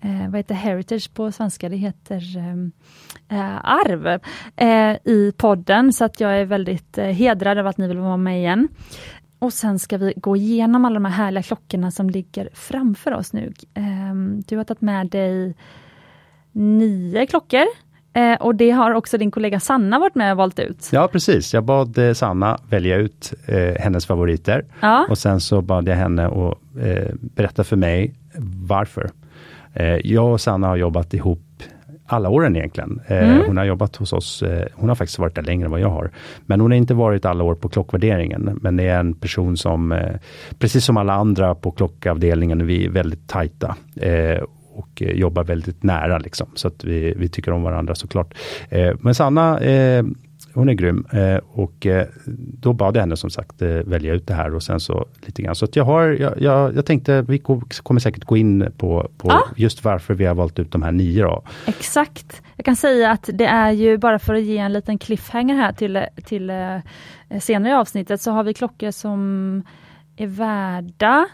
[0.00, 1.68] eh vad heter heritage på svenska?
[1.68, 4.20] Det heter eh, eh, arv
[4.56, 8.16] eh, i podden så att jag är väldigt eh, hedrad av att ni vill vara
[8.16, 8.68] med igen.
[9.38, 13.32] Och sen ska vi gå igenom alla de här härliga klockorna som ligger framför oss
[13.32, 13.52] nu.
[13.74, 15.54] Ehm, du har tagit med dig
[16.56, 17.66] nio klockor.
[18.16, 20.88] Eh, och det har också din kollega Sanna varit med och valt ut.
[20.92, 24.64] Ja precis, jag bad eh, Sanna välja ut eh, hennes favoriter.
[24.80, 25.06] Ja.
[25.10, 26.58] Och sen så bad jag henne att
[27.20, 28.14] berätta för mig
[28.66, 29.10] varför.
[30.04, 31.62] Jag och Sanna har jobbat ihop
[32.06, 33.00] alla åren egentligen.
[33.06, 33.42] Mm.
[33.46, 36.10] Hon har jobbat hos oss, hon har faktiskt varit där längre än vad jag har.
[36.46, 38.58] Men hon har inte varit alla år på klockvärderingen.
[38.62, 40.00] Men det är en person som,
[40.58, 43.76] precis som alla andra på klockavdelningen, vi är väldigt tajta
[44.76, 46.46] och eh, jobbar väldigt nära liksom.
[46.54, 48.34] Så att vi, vi tycker om varandra såklart.
[48.68, 50.04] Eh, men Sanna, eh,
[50.54, 51.06] hon är grym
[51.46, 51.86] och
[52.60, 55.54] då bad jag henne som sagt välja ut det här och sen så lite grann.
[55.54, 57.38] Så att jag har, jag, jag, jag tänkte vi
[57.82, 59.42] kommer säkert gå in på, på ah.
[59.56, 61.22] just varför vi har valt ut de här nio.
[61.22, 61.42] Då.
[61.66, 62.42] Exakt.
[62.56, 65.72] Jag kan säga att det är ju bara för att ge en liten cliffhanger här
[65.72, 66.52] till, till
[67.40, 69.62] senare i avsnittet så har vi klockor som
[70.16, 71.28] är värda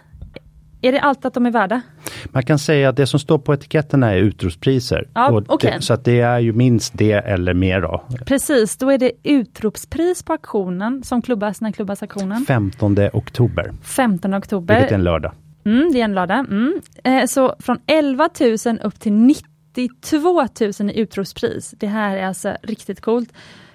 [0.82, 1.82] är det allt att de är värda?
[2.24, 5.08] Man kan säga att det som står på etiketterna är utropspriser.
[5.14, 5.70] Ja, okay.
[5.70, 7.80] det, så att det är ju minst det eller mer.
[7.80, 8.04] Då.
[8.26, 12.44] Precis, då är det utropspris på auktionen som klubbas, när klubbas auktionen?
[12.46, 13.72] 15 oktober.
[13.82, 14.74] 15 oktober.
[14.74, 15.32] Vilket är en lördag.
[15.64, 16.38] Mm, det är en lördag.
[16.38, 16.80] Mm.
[17.04, 18.28] Eh, så från 11
[18.66, 21.74] 000 upp till 92 000 i utropspris.
[21.78, 23.32] Det här är alltså riktigt coolt.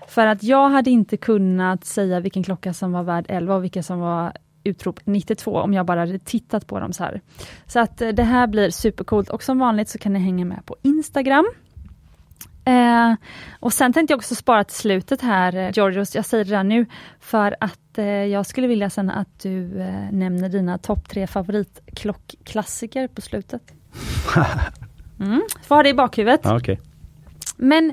[0.07, 3.83] För att jag hade inte kunnat säga vilken klocka som var värd 11 och vilken
[3.83, 4.31] som var
[4.67, 7.21] utrop 92 om jag bara hade tittat på dem så här.
[7.65, 10.65] Så att eh, det här blir supercoolt och som vanligt så kan ni hänga med
[10.65, 11.45] på Instagram.
[12.65, 13.13] Eh,
[13.59, 16.69] och sen tänkte jag också spara till slutet här, eh, Georgios, jag säger det redan
[16.69, 16.85] nu,
[17.19, 23.07] för att eh, jag skulle vilja sen att du eh, nämner dina topp tre favoritklockkklassiker
[23.07, 23.61] på slutet.
[25.19, 26.41] Mm, får ha det i bakhuvudet.
[26.43, 26.77] Ja, okay.
[27.55, 27.89] Men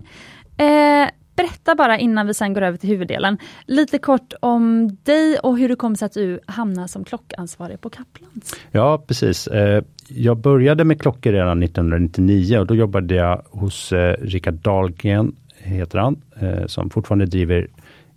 [0.56, 5.58] eh, Berätta bara innan vi sen går över till huvuddelen, lite kort om dig och
[5.58, 8.54] hur det kom sig att du hamnade som klockansvarig på Kaplans.
[8.70, 9.46] Ja precis.
[9.46, 15.36] Eh, jag började med klockor redan 1999 och då jobbade jag hos eh, Rickard Dahlgren,
[15.56, 17.68] heter han, eh, som fortfarande driver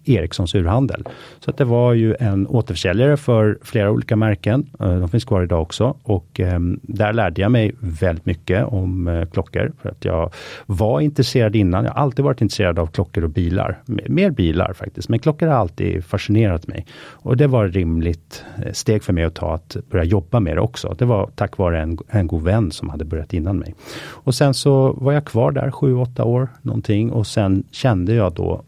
[0.10, 1.04] Ericssons urhandel.
[1.39, 4.70] Så att det var ju en återförsäljare för flera olika märken.
[4.80, 9.08] Eh, de finns kvar idag också och ehm, där lärde jag mig väldigt mycket om
[9.08, 9.72] eh, klockor.
[9.82, 10.34] För att jag
[10.65, 11.86] var intresserad innan.
[11.86, 13.80] Jag har alltid varit intresserad av klockor och bilar.
[13.86, 16.86] Mer bilar faktiskt, men klockor har alltid fascinerat mig.
[17.10, 20.58] Och det var ett rimligt eh, steg för mig att ta att börja jobba med
[20.58, 20.96] det också.
[20.98, 23.76] Det var tack vare en, en god vän som hade börjat innan mig.
[24.10, 28.34] Och sen så var jag kvar där sju, åtta år någonting och sen kände jag
[28.34, 28.63] då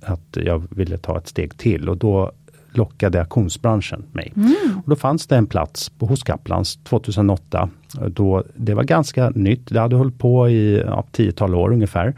[0.00, 1.88] att jag ville ta ett steg till.
[1.88, 2.32] Och då
[2.72, 4.32] lockade auktionsbranschen mig.
[4.36, 4.54] Mm.
[4.84, 7.70] Och då fanns det en plats på, hos Kaplans 2008
[8.06, 9.68] då det var ganska nytt.
[9.68, 12.14] Det hade hållit på i ja, tiotal år ungefär.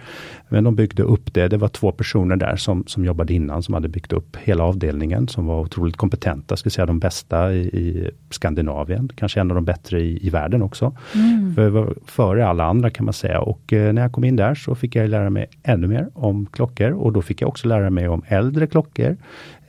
[0.48, 1.48] Men de byggde upp det.
[1.48, 5.28] Det var två personer där som, som jobbade innan som hade byggt upp hela avdelningen
[5.28, 9.64] som var otroligt kompetenta, skulle säga de bästa i, i Skandinavien, kanske en av de
[9.64, 10.96] bättre i, i världen också.
[11.14, 11.54] Mm.
[11.54, 14.74] För, före alla andra kan man säga och eh, när jag kom in där så
[14.74, 18.08] fick jag lära mig ännu mer om klockor och då fick jag också lära mig
[18.08, 19.16] om äldre klockor,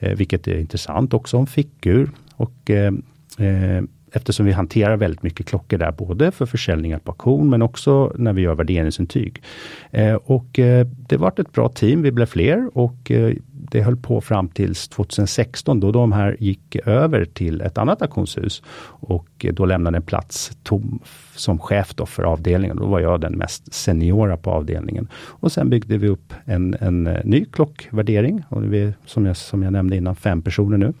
[0.04, 2.92] Eh, vilket är intressant också om fickur och eh,
[3.38, 3.82] eh
[4.16, 8.32] eftersom vi hanterar väldigt mycket klockor där, både för försäljningar på auktion men också när
[8.32, 9.42] vi gör värderingsintyg.
[9.90, 13.34] Eh, och eh, det var ett bra team, vi blev fler och eh,
[13.70, 18.62] det höll på fram tills 2016 då de här gick över till ett annat auktionshus
[18.86, 21.00] och eh, då lämnade en plats tom
[21.34, 22.76] som chef då för avdelningen.
[22.76, 25.08] Då var jag den mest seniora på avdelningen.
[25.14, 28.44] Och sen byggde vi upp en, en eh, ny klockvärdering.
[28.48, 30.92] Och vi, som, jag, som jag nämnde innan, fem personer nu.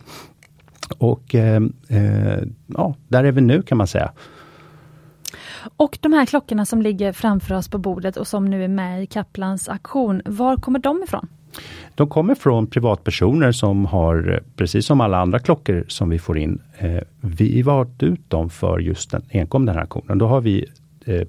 [0.98, 4.12] Och eh, eh, ja, där är vi nu kan man säga.
[5.76, 9.02] Och de här klockorna som ligger framför oss på bordet och som nu är med
[9.02, 11.28] i Kaplans aktion, var kommer de ifrån?
[11.94, 16.62] De kommer från privatpersoner som har, precis som alla andra klockor som vi får in,
[16.78, 20.18] eh, vi valt ut dem för just den, enkom den här aktionen.
[20.18, 20.66] Då har vi
[21.04, 21.28] eh,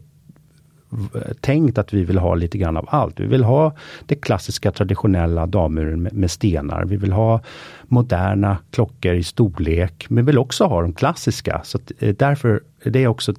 [1.41, 3.19] tänkt att vi vill ha lite grann av allt.
[3.19, 3.73] Vi vill ha
[4.05, 6.86] det klassiska traditionella damuren med, med, stenar.
[6.86, 7.41] Vi vill ha
[7.88, 11.62] moderna klockor i storlek, men vi vill också ha de klassiska.
[11.63, 13.34] Så att, eh, därför, det är också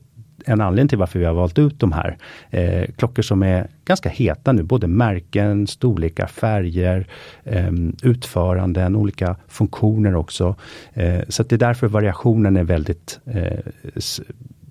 [0.47, 2.19] en anledning till varför vi har valt ut de här.
[2.51, 7.07] Eh, klockor som är ganska heta nu, både märken, storlekar, färger,
[7.45, 10.55] eh, utföranden, olika funktioner också.
[10.93, 13.59] Eh, så det är därför variationen är väldigt eh,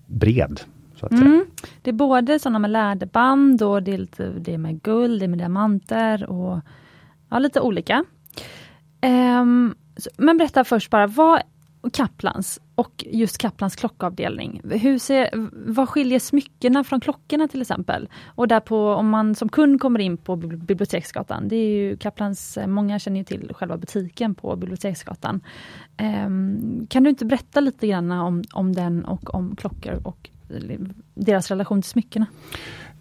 [0.08, 0.60] bred.
[1.04, 1.46] Mm.
[1.82, 5.26] Det är både sådana med läderband och det är, lite, det är med guld, det
[5.26, 6.60] är med diamanter och
[7.30, 8.06] ja, lite olika.
[9.42, 9.76] Um,
[10.18, 11.42] men berätta först bara, vad
[11.94, 14.62] Kaplans och just Kaplans klockavdelning.
[14.72, 15.30] Hur ser,
[15.74, 18.10] vad skiljer smyckena från klockorna till exempel?
[18.26, 22.58] Och där på, om man som kund kommer in på Biblioteksgatan, det är ju Kaplans,
[22.68, 25.42] många känner ju till själva butiken på Biblioteksgatan.
[26.26, 30.30] Um, kan du inte berätta lite grann om, om den och om klockor och
[31.14, 32.26] deras relation till smyckena?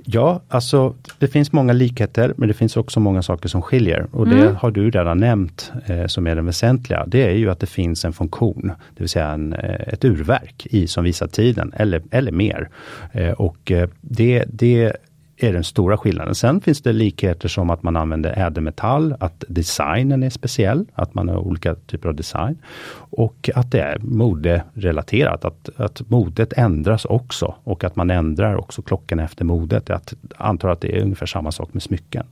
[0.06, 4.06] Ja, alltså det finns många likheter men det finns också många saker som skiljer.
[4.12, 4.56] Och det mm.
[4.56, 7.04] har du redan nämnt eh, som är det väsentliga.
[7.06, 10.66] Det är ju att det finns en funktion, det vill säga en, eh, ett urverk
[10.70, 12.68] i som visar tiden eller, eller mer.
[13.12, 14.96] Eh, och eh, det, det
[15.36, 16.34] är den stora skillnaden.
[16.34, 21.28] Sen finns det likheter som att man använder ädelmetall, att designen är speciell, att man
[21.28, 22.58] har olika typer av design.
[22.96, 28.82] Och att det är moderelaterat, att, att modet ändras också och att man ändrar också
[28.82, 29.88] klockan efter modet.
[29.88, 30.00] Jag
[30.36, 32.26] antar att det är ungefär samma sak med smycken.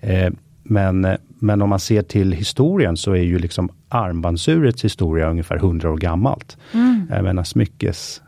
[0.00, 0.30] Eh,
[0.62, 5.90] men, men om man ser till historien så är ju liksom armbandsurets historia ungefär 100
[5.90, 6.56] år gammalt.
[6.72, 7.06] Mm.
[7.10, 8.22] Jag menar smyckes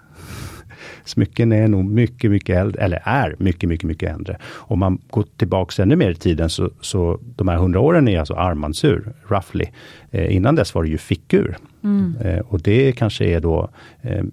[1.07, 4.39] Smycken är nog mycket, mycket äldre, eller är mycket, mycket, mycket äldre.
[4.53, 8.19] Om man går tillbaks ännu mer i tiden så, så de här hundra åren är
[8.19, 9.65] alltså armbandsur, roughly.
[10.11, 11.57] Eh, innan dess var det ju fickur.
[11.85, 12.17] Mm.
[12.25, 13.71] Eh, och det kanske är då
[14.03, 14.25] eh,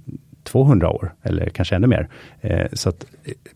[0.44, 2.08] 200 år eller kanske ännu mer.
[2.42, 3.06] Eh, så att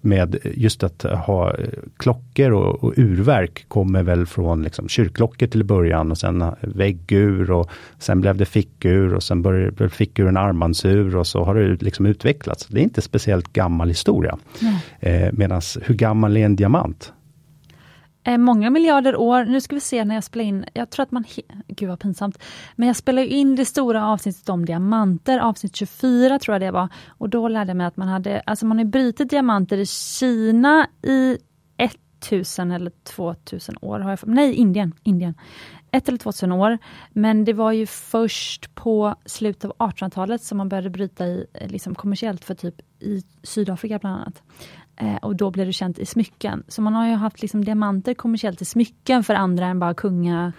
[0.02, 1.56] med just att ha
[1.97, 7.69] klockor och, och urverk kommer väl från liksom kyrkklockor till början och sen väggur och
[8.00, 12.06] sen blev det fickur och sen blev fickur en armbandsur och så har det liksom
[12.06, 12.67] utvecklats.
[12.67, 14.38] Det är inte speciellt gammal historia.
[15.00, 17.13] Eh, Medan hur gammal är en diamant?
[18.28, 19.46] Eh, många miljarder år.
[19.46, 21.24] Nu ska vi se när jag spelar in, jag tror att man...
[21.68, 22.44] Gud vad pinsamt.
[22.76, 26.90] Men jag spelade in det stora avsnittet om diamanter, avsnitt 24 tror jag det var.
[27.08, 30.88] Och då lärde jag mig att man hade, alltså man har brutit diamanter i Kina
[31.02, 31.38] i
[32.20, 34.00] 1000 eller 2000 år.
[34.00, 34.94] Har jag, nej, Indien.
[35.04, 35.36] Indien.
[35.92, 36.78] Ett eller 2000 år.
[37.10, 41.70] Men det var ju först på slutet av 1800-talet som man började bryta i, eh,
[41.70, 44.44] liksom kommersiellt för typ i Sydafrika bland annat.
[45.00, 46.64] Eh, och då blev det känt i smycken.
[46.68, 50.54] Så man har ju haft liksom diamanter kommersiellt i smycken för andra än bara kunga,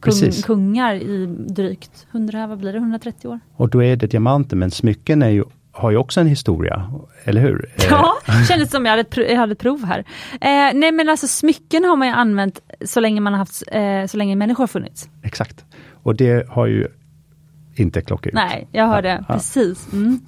[0.00, 3.40] kung, kungar i drygt 100, vad blir det, 130 år.
[3.56, 6.92] Och då är det diamanter, men smycken är ju har ju också en historia,
[7.24, 7.70] eller hur?
[7.90, 8.42] Ja, eh.
[8.48, 9.98] kändes som jag hade, ett, jag hade ett prov här.
[10.32, 14.06] Eh, nej men alltså smycken har man ju använt så länge man har haft, eh,
[14.06, 15.08] så länge människor har funnits.
[15.22, 15.64] Exakt.
[16.02, 16.88] Och det har ju
[17.74, 19.34] inte klockor Nej, jag hörde, ja.
[19.34, 19.92] precis.
[19.92, 20.20] Mm.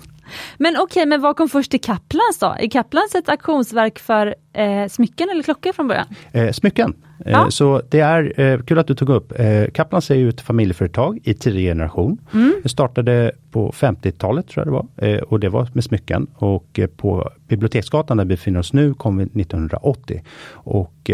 [0.59, 2.57] Men okej, okay, men vad kom först till Kaplans då?
[2.59, 6.07] Är Kaplans ett auktionsverk för eh, smycken eller klockor från början?
[6.33, 6.95] Eh, smycken.
[7.27, 7.51] Eh, ja.
[7.51, 9.41] så det är eh, kul att du tog upp.
[9.41, 12.19] Eh, Kaplans är ju ett familjeföretag i tidig generation.
[12.35, 12.55] Mm.
[12.63, 17.31] Det startade på 50-talet tror jag det var och det var med smycken och på
[17.49, 20.23] Biblioteksgatan där vi befinner oss nu kom vi 1980.
[20.49, 21.11] Och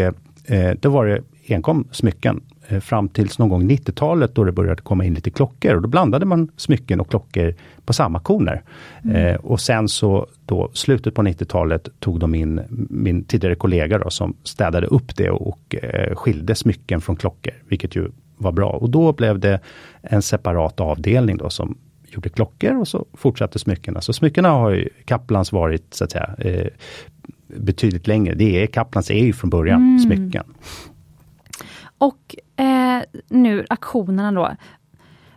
[0.79, 2.41] då var det enkom smycken
[2.81, 5.75] fram tills någon gång 90-talet då det började komma in lite klockor.
[5.75, 7.55] Och då blandade man smycken och klockor
[7.85, 8.63] på samma auktioner.
[9.03, 9.15] Mm.
[9.15, 14.09] Eh, och sen så då slutet på 90-talet tog de in min tidigare kollega då,
[14.09, 18.69] som städade upp det och eh, skilde smycken från klockor, vilket ju var bra.
[18.69, 19.59] Och då blev det
[20.01, 21.77] en separat avdelning då som
[22.07, 24.01] gjorde klockor och så fortsatte smyckena.
[24.01, 26.67] Så smyckena har ju Kaplans varit så att säga eh,
[27.47, 28.35] betydligt längre.
[28.35, 29.99] Det är Kaplans är ju från början mm.
[29.99, 30.43] smycken.
[31.97, 34.55] Och eh, nu aktionerna då.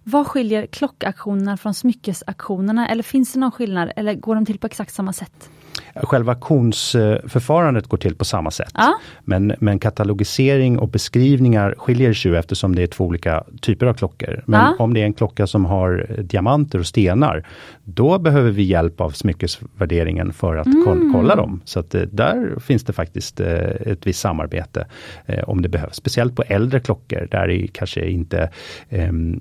[0.05, 2.89] Vad skiljer klockaktionerna från smyckesaktionerna?
[2.89, 3.93] Eller finns det någon skillnad?
[3.97, 5.51] Eller går de till på exakt samma sätt?
[5.95, 8.71] Själva auktionsförfarandet går till på samma sätt.
[8.75, 8.95] Ja.
[9.25, 13.95] Men, men katalogisering och beskrivningar skiljer sig ju eftersom det är två olika typer av
[13.95, 14.43] klockor.
[14.47, 14.77] Men Ja.
[14.79, 17.47] om det är en klocka som har diamanter och stenar,
[17.85, 20.85] då behöver vi hjälp av smyckesvärderingen för att Mm.
[20.85, 21.61] koll- kolla dem.
[21.65, 24.87] Så att eh, där finns det faktiskt eh, ett visst samarbete
[25.27, 25.95] eh, om det behövs.
[25.97, 28.51] Speciellt på äldre klockor där det kanske inte
[28.91, 29.41] ehm,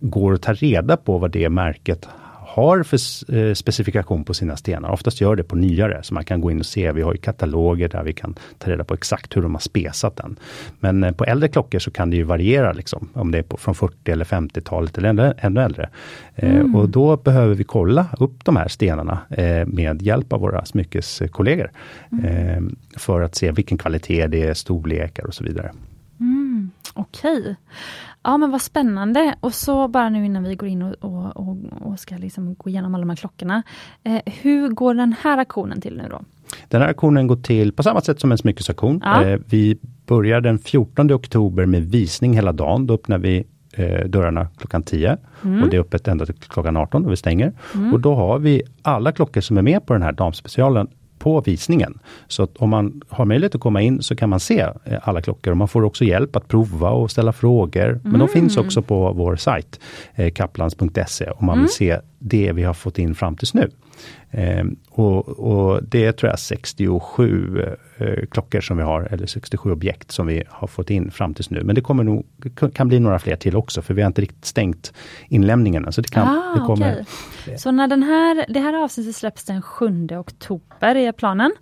[0.00, 2.08] går att ta reda på vad det märket
[2.54, 2.98] har för
[3.34, 4.90] eh, specifikation på sina stenar.
[4.90, 6.92] Oftast gör det på nyare, så man kan gå in och se.
[6.92, 10.16] Vi har ju kataloger där vi kan ta reda på exakt hur de har spesat
[10.16, 10.36] den.
[10.80, 13.56] Men eh, på äldre klockor så kan det ju variera, liksom, om det är på,
[13.56, 15.88] från 40 eller 50-talet eller ännu, äldre.
[16.34, 19.18] Eh, och då behöver vi kolla upp de här stenarna
[19.66, 21.70] med hjälp av våra smyckeskollegor.
[22.24, 22.62] Eh,
[22.96, 25.72] för att se vilken kvalitet det är, storlekar och så vidare.
[26.94, 27.56] Okej.
[28.22, 29.34] Ja men vad spännande.
[29.40, 32.70] Och så bara nu innan vi går in och, och, och, och ska liksom gå
[32.70, 33.62] igenom alla de här klockorna.
[34.04, 36.20] Eh, hur går den här aktionen till nu då?
[36.68, 39.00] Den här auktionen går till på samma sätt som en smyckesauktion.
[39.04, 39.24] Ja.
[39.24, 42.86] Eh, vi börjar den 14 oktober med visning hela dagen.
[42.86, 45.62] Då öppnar vi eh, dörrarna klockan 10 Mm.
[45.62, 47.52] och det är öppet ända till klockan 18 och vi stänger.
[47.92, 50.88] Och då har vi alla klockor som är med på den här damspecialen
[51.20, 51.98] på visningen.
[52.28, 55.22] Så att om man har möjlighet att komma in så kan man se eh, alla
[55.22, 58.00] klockor och man får också hjälp att prova och ställa frågor.
[58.04, 59.80] Men de finns också på vår sajt
[60.14, 63.70] eh, kaplans.se om man vill se det vi har fått in fram tills nu.
[64.30, 67.62] Eh, och, och det är tror jag 67
[67.98, 71.50] eh, klockor som vi har, eller 67 objekt som vi har fått in fram tills
[71.50, 71.62] nu.
[71.64, 72.26] Men det kommer nog,
[72.74, 74.92] kan bli några fler till också, för vi har inte riktigt stängt
[75.28, 75.84] inlämningen.
[75.84, 75.92] än.
[75.92, 77.04] Så det, kan, Ah, det kommer,
[77.42, 77.58] okej.
[77.58, 81.52] Så när den här, det här avsnittet släpps den 7 oktober är planen.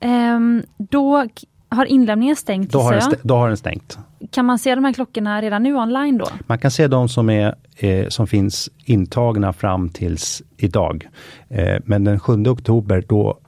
[0.00, 1.26] Ehm, då
[1.68, 3.98] har inlämningen stängt då, har den, då har den stängt.
[4.30, 6.26] Kan man se de här klockorna redan nu online då?
[6.46, 11.08] Man kan se de som, är, eh, som finns intagna fram tills idag.
[11.48, 13.38] Eh, men den 7 oktober, då,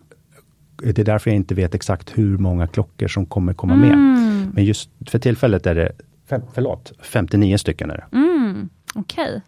[0.76, 3.98] det är därför jag inte vet exakt hur många klockor som kommer komma med.
[4.54, 5.92] Men just för tillfället är det,
[6.28, 7.90] fem, förlåt, 59 stycken.
[7.90, 8.16] Är det.
[8.16, 9.42] Mm, Okej.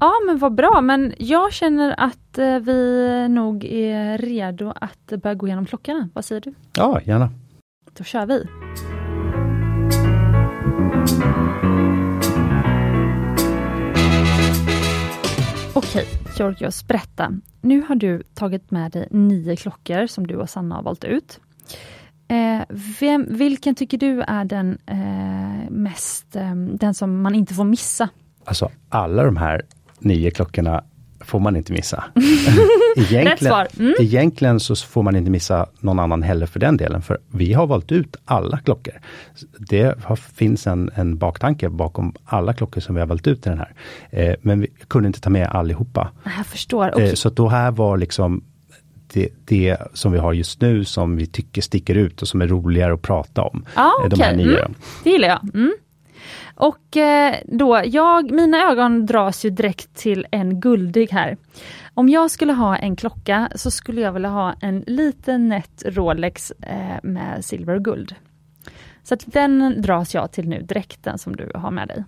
[0.00, 5.34] Ja men vad bra, men jag känner att eh, vi nog är redo att börja
[5.34, 6.08] gå igenom klockorna.
[6.14, 6.54] Vad säger du?
[6.76, 7.30] Ja, gärna.
[7.98, 8.46] Då kör vi.
[15.74, 16.06] Okej,
[16.38, 17.32] Georgios, berätta.
[17.60, 21.40] Nu har du tagit med dig nio klockor som du och Sanna har valt ut.
[22.28, 27.64] Eh, vem, vilken tycker du är den eh, mest, eh, den som man inte får
[27.64, 28.08] missa?
[28.44, 29.62] Alltså alla de här
[29.98, 30.84] nio klockorna
[31.24, 32.04] får man inte missa.
[32.96, 33.66] Egentligen.
[33.78, 33.94] Mm.
[34.00, 37.02] egentligen så får man inte missa någon annan heller för den delen.
[37.02, 38.94] För vi har valt ut alla klockor.
[39.58, 43.48] Det har, finns en, en baktanke bakom alla klockor som vi har valt ut i
[43.48, 43.74] den här.
[44.10, 46.10] Eh, men vi kunde inte ta med allihopa.
[46.36, 46.90] Jag förstår.
[46.94, 47.08] Okej.
[47.08, 48.44] Eh, så då här var liksom
[49.12, 52.46] det, det som vi har just nu som vi tycker sticker ut och som är
[52.46, 53.64] roligare att prata om.
[53.74, 54.58] Ja, Eh, De här nio.
[54.58, 54.74] Mm.
[55.04, 55.54] Det gillar jag.
[55.54, 55.74] Mm.
[56.54, 61.36] Och eh, då, jag, mina ögon dras ju direkt till en guldig här.
[61.94, 66.50] Om jag skulle ha en klocka så skulle jag vilja ha en liten nätt Rolex
[66.50, 68.14] eh, med silver och guld.
[69.02, 72.04] Så att den dras jag till nu direkt, den som du har med dig.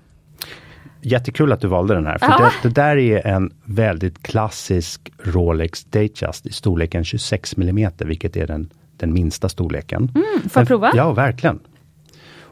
[1.00, 2.18] Jättekul att du valde den här.
[2.18, 2.50] För Ja.
[2.62, 8.46] det, det där är en väldigt klassisk Rolex Datejust i storleken 26 mm, vilket är
[8.46, 10.12] den, den minsta storleken.
[10.14, 10.92] Mm, får jag prova?
[10.94, 11.60] Ja, verkligen.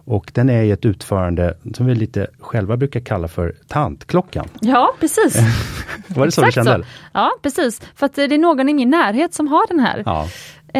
[0.04, 4.48] Och den är i ett utförande som vi lite själva brukar kalla för tantklockan.
[4.60, 5.36] Ja, precis.
[6.08, 6.82] Var det så du kände?
[7.12, 7.80] Ja, precis.
[7.94, 10.02] För att eh, det är någon i min närhet som har den här.
[10.06, 10.28] Ja.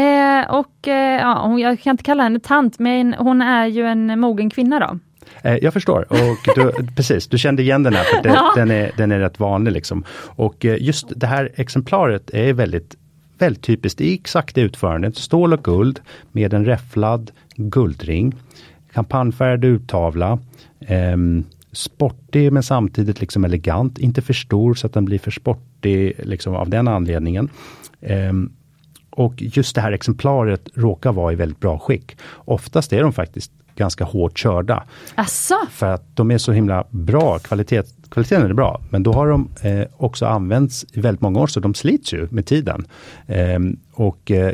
[0.01, 4.21] Eh, och eh, ja, jag kan inte kalla henne tant, men hon är ju en
[4.21, 4.99] mogen kvinna då.
[5.49, 6.07] Eh, Jag förstår.
[6.11, 8.53] Och du, precis, du kände igen den här, för det, Ja.
[8.57, 9.73] den, är, den är rätt vanlig.
[9.73, 10.05] Liksom.
[10.37, 12.95] Och eh, just det här exemplaret är väldigt,
[13.39, 15.17] väldigt typiskt i exakt det utförandet.
[15.17, 16.01] Stål och guld
[16.33, 18.35] med en räfflad guldring.
[18.95, 20.39] Kampanjfärgad urtavla.
[20.81, 23.99] ehm, sportig men samtidigt liksom elegant.
[23.99, 27.49] Inte för stor så att den blir för sportig liksom av den anledningen.
[28.01, 28.53] Ehm,
[29.11, 32.17] och just det här exemplaret råkar vara i väldigt bra skick.
[32.35, 34.85] Oftast är de faktiskt ganska hårt körda.
[35.15, 35.55] Asså?
[35.71, 38.81] För att de är så himla bra, kvalitet, kvaliteten är bra.
[38.91, 42.29] Men då har de eh, också använts i väldigt många år så de slits ju
[42.31, 42.87] med tiden.
[43.27, 44.53] Ehm, och eh,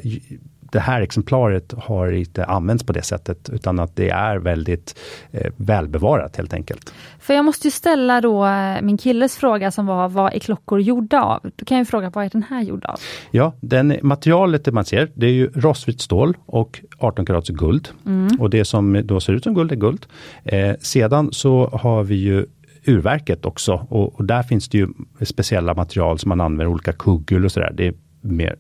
[0.73, 4.99] det här exemplaret har inte använts på det sättet utan att det är väldigt
[5.33, 6.95] eh, välbevarat helt enkelt.
[7.19, 10.81] För jag måste ju ställa då eh, min killes fråga som var, vad är klockor
[10.81, 11.41] gjorda av?
[11.57, 12.99] Då kan jag ju fråga, vad är den här gjord av?
[13.31, 17.89] Ja, den, materialet det man ser det är ju rostfritt stål och 18 karats guld.
[18.39, 20.07] Och det som då ser ut som guld är guld.
[20.45, 22.47] Eh, sedan så har vi ju
[22.87, 24.89] urverket också och, och, där finns det ju
[25.23, 27.73] speciella material som man använder, olika kugghjul och sådär.
[27.75, 28.57] Det är mer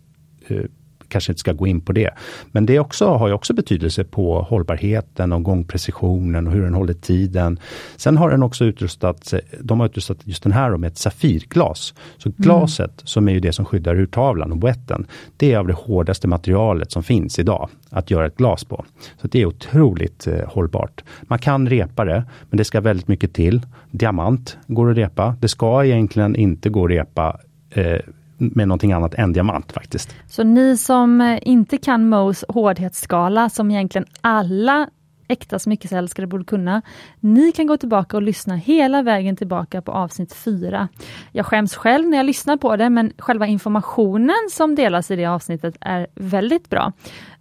[0.48, 0.64] eh,
[1.10, 2.10] kanske inte ska gå in på det.
[2.52, 6.94] Men det också, har ju också betydelse på hållbarheten och gångprecisionen och hur den håller
[6.94, 7.58] tiden.
[7.96, 11.94] Sen har den också utrustat, de har utrustat just den här med ett Safirglas.
[12.18, 12.36] Så mm.
[12.38, 13.06] glaset, mm.
[13.06, 15.06] som är ju det som skyddar urtavlan och boetten,
[15.36, 18.84] det är av det hårdaste materialet som finns idag att göra ett glas på.
[19.20, 21.04] Så det är otroligt eh, hållbart.
[21.22, 23.60] Man kan repa det, men det ska väldigt mycket till.
[23.90, 25.36] Diamant går att repa.
[25.40, 27.40] Det ska egentligen inte gå att repa
[27.70, 27.98] eh,
[28.40, 30.16] med någonting annat än diamant faktiskt.
[30.28, 34.88] Så ni som eh, inte kan Mohs hårdhetsskala, som egentligen alla
[35.30, 36.82] äkta smyckesälskare borde kunna.
[37.20, 40.88] Ni kan gå tillbaka och lyssna hela vägen tillbaka på avsnitt 4.
[41.32, 45.26] Jag skäms själv när jag lyssnar på det, men själva informationen som delas i det
[45.26, 46.92] avsnittet är väldigt bra.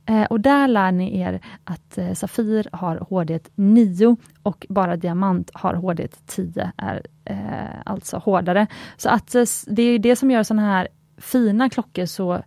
[0.10, 5.51] Eh, och där lär ni er att eh, Safir har hårdhet 9 och bara diamant
[5.53, 7.36] har hårdhet 10, är eh,
[7.86, 8.68] alltså hårdare.
[8.97, 9.36] Så att
[9.68, 10.88] det är det som gör sådana här
[11.18, 12.41] fina klockor så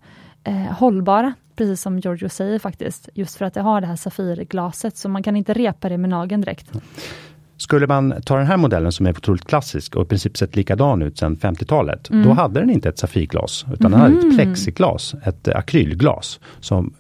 [0.70, 3.08] hållbara, precis som Giorgio säger faktiskt.
[3.14, 6.10] Just för att det har det här Safirglaset, så man kan inte repa det med
[6.10, 6.72] nageln direkt.
[7.56, 11.02] Skulle man ta den här modellen som är otroligt klassisk och i princip sett likadan
[11.02, 12.10] ut sedan 50-talet.
[12.10, 12.28] Mm.
[12.28, 14.36] Då hade den inte ett Safirglas utan den hade ett mhm.
[14.36, 16.94] plexiglas, ett akrylglas som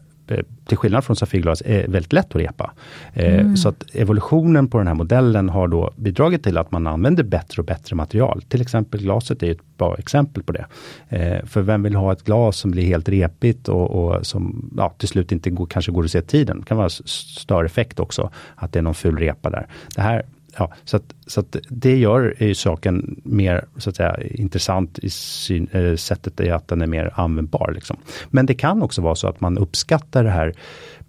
[0.66, 2.72] till skillnad från Safirglas är väldigt lätt att repa.
[3.12, 3.56] Eh, mm.
[3.56, 7.62] Så att evolutionen på den här modellen har då bidragit till att man använder bättre
[7.62, 8.42] och bättre material.
[8.48, 10.66] Till exempel glaset är ett bra exempel på det.
[11.08, 14.94] Eh, för vem vill ha ett glas som blir helt repigt och, och som ja,
[14.98, 16.60] till slut inte går, kanske går att se tiden.
[16.60, 19.66] Det kan vara större effekt också, att det är någon ful repa där.
[19.94, 20.22] Det här
[20.56, 25.10] ja, så att, så att det gör ju saken mer så att säga, intressant i
[25.10, 27.72] syn, äh, sättet är att den är mer användbar.
[27.74, 27.96] Liksom.
[28.30, 30.54] Men det kan också vara så att man uppskattar det här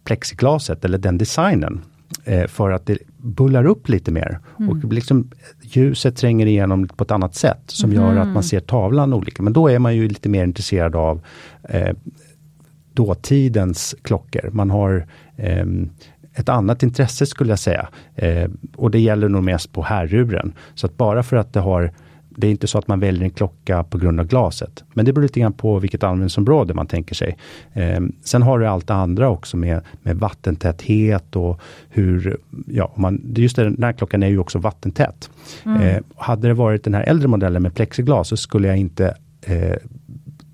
[0.03, 1.81] plexiglaset eller den designen
[2.23, 4.39] eh, för att det bullar upp lite mer.
[4.59, 4.69] Mm.
[4.69, 5.29] Och liksom,
[5.61, 8.03] ljuset tränger igenom på ett annat sätt som mm.
[8.03, 9.43] gör att man ser tavlan olika.
[9.43, 11.21] Men då är man ju lite mer intresserad av
[11.69, 11.95] eh,
[12.93, 14.49] dåtidens klockor.
[14.51, 15.65] Man har eh,
[16.35, 17.87] ett annat intresse skulle jag säga.
[18.15, 20.53] Eh, och det gäller nog mest på herruren.
[20.75, 21.91] Så att bara för att det har
[22.35, 24.83] det är inte så att man väljer en klocka på grund av glaset.
[24.93, 27.37] Men det beror lite grann på vilket användningsområde man tänker sig.
[27.73, 33.33] Eh, sen har du allt det andra också med, med vattentäthet och hur, ja, man,
[33.35, 35.29] just den här klockan är ju också vattentät.
[35.65, 35.81] Mm.
[35.81, 39.75] Eh, hade det varit den här äldre modellen med plexiglas så skulle jag inte eh,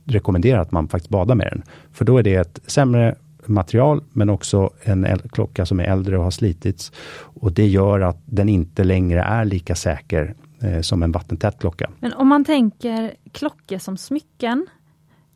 [0.05, 1.61] rekommendera att man faktiskt badar med den.
[1.91, 3.15] För då är det ett sämre
[3.49, 6.91] material, men också en klocka som är äldre och har slitits.
[7.15, 11.89] Och det gör att den inte längre är lika säker eh, som en vattentät klocka.
[11.99, 14.67] Men om man tänker klockor som smycken,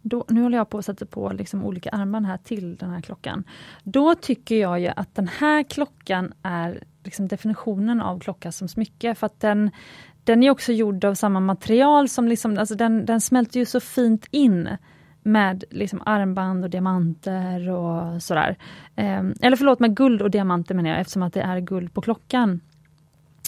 [0.01, 3.01] då, nu håller jag på att sätta på liksom olika armband här till den här
[3.01, 3.43] klockan.
[3.83, 9.15] Då tycker jag ju att den här klockan är liksom definitionen av klocka som smycke,
[9.15, 9.71] för att den,
[10.23, 13.79] den är också gjord av samma material som liksom, alltså den, den smälter ju så
[13.79, 14.69] fint in
[15.23, 18.57] med liksom armband och diamanter och sådär.
[18.95, 22.01] Eh, eller förlåt, med guld och diamanter menar jag, eftersom att det är guld på
[22.01, 22.59] klockan.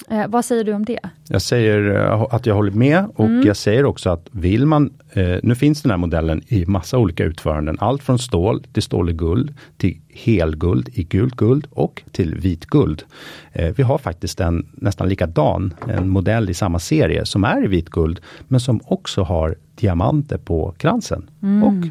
[0.09, 0.99] Eh, vad säger du om det?
[1.27, 3.47] Jag säger eh, att jag håller med och mm.
[3.47, 7.23] jag säger också att vill man, eh, nu finns den här modellen i massa olika
[7.23, 12.35] utföranden, allt från stål till stål i guld, till helguld i gult guld och till
[12.35, 13.03] vitguld.
[13.51, 17.67] Eh, vi har faktiskt en nästan likadan, en modell i samma serie som är i
[17.67, 21.63] vitguld, men som också har diamanter på kransen mm.
[21.63, 21.87] och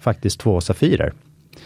[0.00, 1.12] faktiskt två safirer.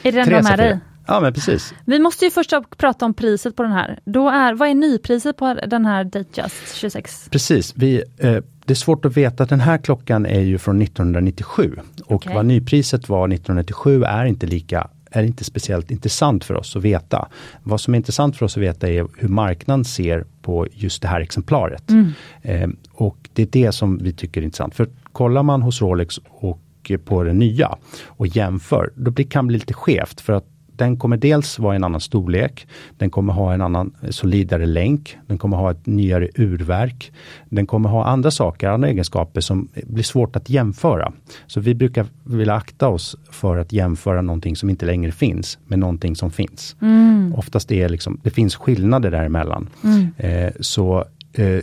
[0.02, 0.78] Är det den du har med dig?
[1.06, 1.74] Ja men precis.
[1.84, 3.98] Vi måste ju först prata om priset på den här.
[4.04, 7.28] Då är, vad är nypriset på den här Datejust 26?
[7.30, 9.44] Precis, vi, eh, det är svårt att veta.
[9.44, 12.34] Den här klockan är ju från 1997 och okay.
[12.34, 17.28] vad nypriset var 1997 är inte lika är inte speciellt intressant för oss att veta.
[17.62, 21.08] Vad som är intressant för oss att veta är hur marknaden ser på just det
[21.08, 21.90] här exemplaret.
[21.90, 22.12] Mm.
[22.42, 24.74] Eh, och det är det som vi tycker är intressant.
[24.74, 26.58] För kollar man hos Rolex och
[27.04, 27.76] på det nya
[28.06, 30.46] och jämför, då kan det bli lite skevt för att
[30.76, 32.66] den kommer dels vara en annan storlek.
[32.98, 35.16] Den kommer ha en annan solidare länk.
[35.26, 37.12] Den kommer ha ett nyare urverk.
[37.48, 41.12] Den kommer ha andra saker, andra egenskaper som blir svårt att jämföra.
[41.46, 45.78] Så vi brukar vilja akta oss för att jämföra någonting som inte längre finns med
[45.78, 46.76] någonting som finns.
[46.82, 47.34] Mm.
[47.36, 49.68] Oftast är liksom, det finns skillnader däremellan.
[49.84, 50.08] Mm.
[50.16, 51.04] Eh, så eh,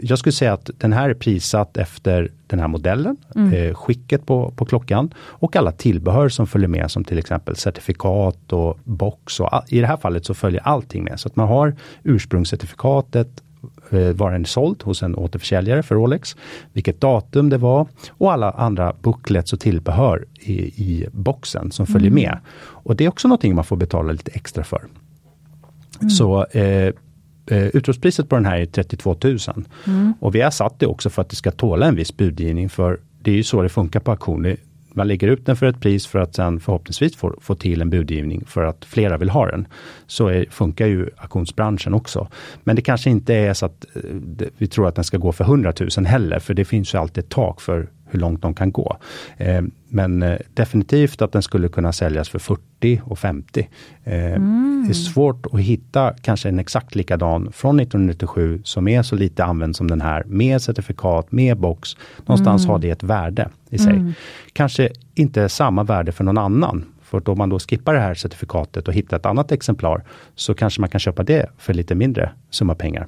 [0.01, 3.53] jag skulle säga att den här är prissatt efter den här modellen, mm.
[3.53, 8.53] eh, skicket på, på klockan och alla tillbehör som följer med som till exempel certifikat
[8.53, 9.39] och box.
[9.39, 11.20] Och I det här fallet så följer allting med.
[11.20, 13.43] Så att man har ursprungscertifikatet,
[13.89, 16.36] eh, var den såld hos en återförsäljare för Rolex,
[16.74, 22.11] vilket datum det var och alla andra booklets och tillbehör i, i boxen som följer
[22.11, 22.24] mm.
[22.24, 22.38] med.
[22.59, 24.82] Och det är också någonting man får betala lite extra för.
[25.99, 26.09] Mm.
[26.09, 26.93] Så eh,
[27.50, 29.38] eh, utropspriset på den här är 32 000.
[29.88, 30.14] Mm.
[30.20, 33.00] Och vi har satt det också för att det ska tåla en viss budgivning, för
[33.22, 34.56] det är ju så det funkar på auktion.
[34.93, 37.89] Man lägger ut den för ett pris för att sen förhoppningsvis få, få till en
[37.89, 39.68] budgivning för att flera vill ha den.
[40.08, 42.28] Så är, funkar ju auktionsbranschen också.
[42.64, 44.02] Men det kanske inte är så att eh,
[44.58, 47.24] vi tror att den ska gå för 100 000 heller, för det finns ju alltid
[47.24, 48.97] ett tak för hur långt de kan gå.
[49.38, 53.70] Eh, men eh, definitivt att den skulle kunna säljas för 40 och 50.
[54.03, 54.84] Eh, mm.
[54.88, 59.43] Det är svårt att hitta kanske en exakt likadan från 1997 som är så lite
[59.43, 61.97] använd som den här med certifikat, med box.
[62.26, 62.72] Någonstans mm.
[62.72, 63.93] har det ett värde i sig.
[63.93, 64.14] Mm.
[64.53, 66.86] Kanske inte samma värde för någon annan.
[67.01, 70.03] För om man då skippar det här certifikatet och hittar ett annat exemplar
[70.36, 73.07] så kanske man kan köpa det för lite mindre summa pengar.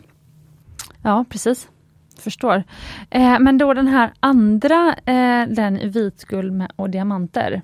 [1.02, 1.68] Ja, precis
[2.22, 2.64] förstår.
[3.10, 7.62] Eh, men då den här andra, eh, den i vitguld med, och diamanter.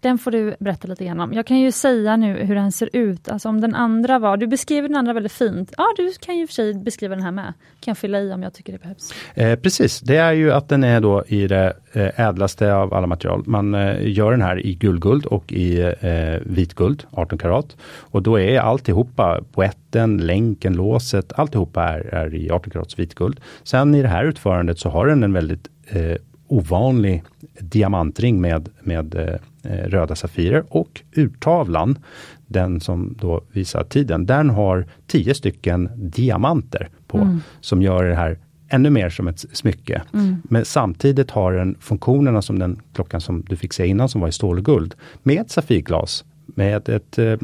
[0.00, 1.32] Den får du berätta lite grann om.
[1.32, 3.28] Jag kan ju säga nu hur den ser ut.
[3.28, 5.74] Alltså om den andra var, du beskriver den andra väldigt fint.
[5.76, 7.52] Ja, du kan ju för sig beskriva den här med.
[7.80, 9.12] Kan jag fylla i om jag tycker det behövs.
[9.34, 13.06] Eh, precis, det är ju att den är då i det eh, ädlaste av alla
[13.06, 13.42] material.
[13.46, 17.76] Man eh, gör den här i guldguld och i eh, vitguld, 18 karat.
[17.98, 23.40] Och då är alltihopa, boetten, länken, låset, alltihopa är, är i 18 karats vitguld.
[23.62, 26.16] Sen i det här utförandet så har den en väldigt eh,
[26.48, 27.22] ovanlig
[27.60, 31.98] diamantring med, med eh, röda safirer och urtavlan,
[32.46, 37.40] den som då visar tiden, den har tio stycken diamanter på mm.
[37.60, 38.38] som gör det här
[38.68, 40.02] ännu mer som ett smycke.
[40.14, 40.42] Mm.
[40.44, 44.28] Men samtidigt har den funktionerna som den klockan som du fick se innan som var
[44.28, 47.36] i stål och guld med safirglas, med ett eh,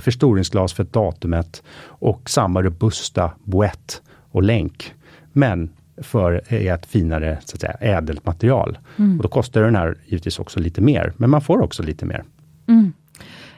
[0.00, 4.92] förstoringsglas för datumet och samma robusta boett och länk.
[5.32, 5.70] Men
[6.02, 8.78] för ett finare så att säga, ädelt material.
[8.96, 9.16] Mm.
[9.16, 12.24] Och då kostar den här givetvis också lite mer, men man får också lite mer.
[12.68, 12.92] Mm.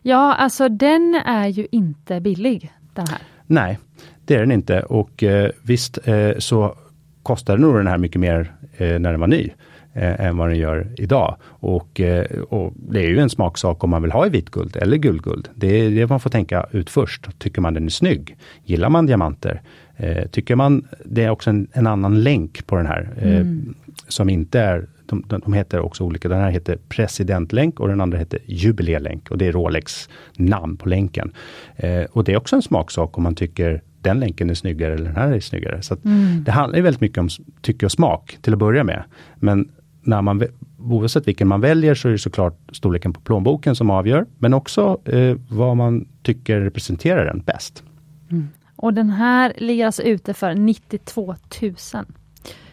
[0.02, 3.18] Ja, alltså den är ju inte billig den här.
[3.46, 3.78] Nej,
[4.24, 6.74] det är den inte och eh, visst eh, så
[7.22, 9.50] kostade nog den här mycket mer eh, när den var ny
[9.92, 11.36] eh, än vad den gör idag.
[11.42, 14.96] Och, eh, och, det är ju en smaksak om man vill ha i vitguld eller
[14.96, 15.48] guldguld.
[15.54, 17.38] Det är det man får tänka ut först.
[17.38, 18.36] Tycker man den är snygg?
[18.64, 19.62] Gillar man diamanter?
[20.00, 23.74] Eh, tycker man, det är också en, en annan länk på den här, eh, mm.
[24.08, 26.28] som inte är de, de, heter också olika.
[26.28, 30.88] Den här heter presidentlänk och den andra heter jubilélänk och det är Rolex namn på
[30.88, 31.32] länken.
[31.76, 35.04] Eh, och det är också en smaksak om man tycker den länken är snyggare eller
[35.04, 35.82] den här är snyggare.
[35.82, 36.44] Så mm.
[36.44, 37.28] Det handlar väldigt mycket om
[37.60, 39.04] tycke och smak till att börja med.
[39.36, 39.68] Men
[40.02, 40.42] när man,
[40.78, 45.00] oavsett vilken man väljer så är det såklart storleken på plånboken som avgör, men också
[45.04, 47.82] eh, vad man tycker representerar den bäst.
[48.30, 48.48] Mm.
[48.78, 51.74] Och den här ligger alltså ute för 92 000.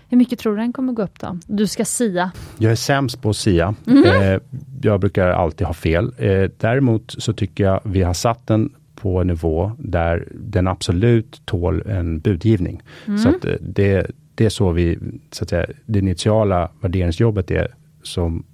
[0.09, 1.39] Hur mycket tror du den kommer gå upp då?
[1.47, 2.31] Du ska sia.
[2.57, 3.75] Jag är sämst på att sia.
[3.87, 4.39] Mm
[4.85, 6.11] jag brukar alltid ha fel.
[6.17, 11.41] Eh, däremot så tycker jag vi har satt den på en nivå där den absolut
[11.45, 12.81] tål en budgivning.
[13.05, 13.17] Mm.
[13.17, 14.99] Så att eh, det, det är så vi,
[15.31, 18.45] så att säga, det initiala värderingsjobbet är som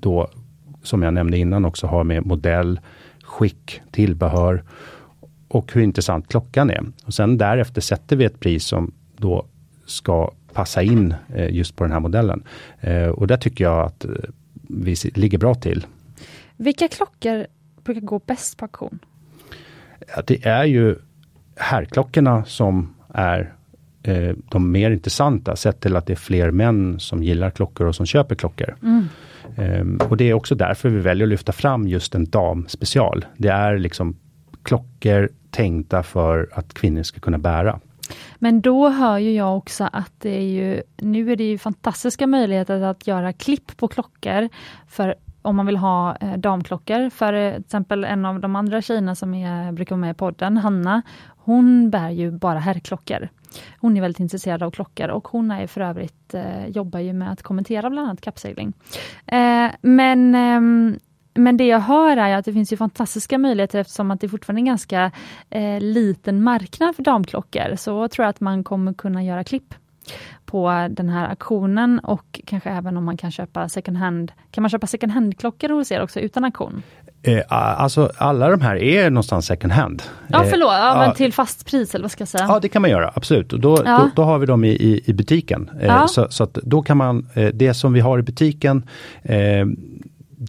[0.00, 0.30] då,
[0.82, 2.80] som jag nämnde innan också har med modell,
[3.22, 4.64] skick, tillbehör
[5.52, 6.82] och hur intressant klockan är.
[7.04, 9.46] Och sen därefter sätter vi ett pris som då
[9.86, 12.44] ska passa in eh, just på den här modellen.
[12.80, 14.10] Eh, och där tycker jag att eh,
[14.68, 15.86] vi ligger bra till.
[16.56, 17.46] Vilka klockor
[17.84, 18.98] brukar gå bäst på auktion?
[20.16, 20.96] Ja, det är ju
[21.56, 23.52] herrklockorna som är
[24.02, 27.94] eh, de mer intressanta, sett till att det är fler män som gillar klockor och
[27.94, 28.76] som köper klockor.
[28.82, 29.08] Mm.
[29.56, 33.24] Eh, och det är också därför vi väljer att lyfta fram just en damspecial.
[33.36, 34.16] Det är liksom
[34.62, 37.80] klockor tänkta för att kvinnor ska kunna bära.
[38.38, 42.26] Men då hör ju jag också att det är ju, nu är det ju fantastiska
[42.26, 44.48] möjligheter att göra klipp på klockor
[44.88, 47.10] för om man vill ha eh, damklockor.
[47.10, 50.14] För eh, till exempel en av de andra tjejerna som är, brukar vara med i
[50.14, 51.02] podden, Hanna,
[51.44, 53.28] hon bär ju bara herrklockor.
[53.78, 57.32] Hon är väldigt intresserad av klockor och hon är för övrigt, eh, jobbar ju med
[57.32, 58.72] att kommentera bland annat kappsegling.
[59.26, 60.98] Eh, men eh,
[61.34, 64.58] men det jag hör är att det finns ju fantastiska möjligheter eftersom att det fortfarande
[64.58, 65.10] är en ganska
[65.50, 67.76] eh, liten marknad för damklockor.
[67.76, 69.74] Så tror jag att man kommer kunna göra klipp
[70.46, 74.32] på den här auktionen och kanske även om man kan köpa second hand.
[74.50, 76.82] Kan man köpa second hand-klockor hos er också utan auktion?
[77.22, 80.02] Eh, alltså alla de här är någonstans second hand.
[80.28, 82.44] Ja förlåt, ja, men till fast pris eller vad ska jag säga?
[82.48, 83.48] Ja det kan man göra, absolut.
[83.48, 83.98] Då, ja.
[83.98, 85.70] då, då, har vi dem i, i, i butiken.
[85.80, 86.08] Eh, ja.
[86.08, 88.88] så, så, då kan man, eh, det som vi har i butiken
[89.22, 89.66] eh,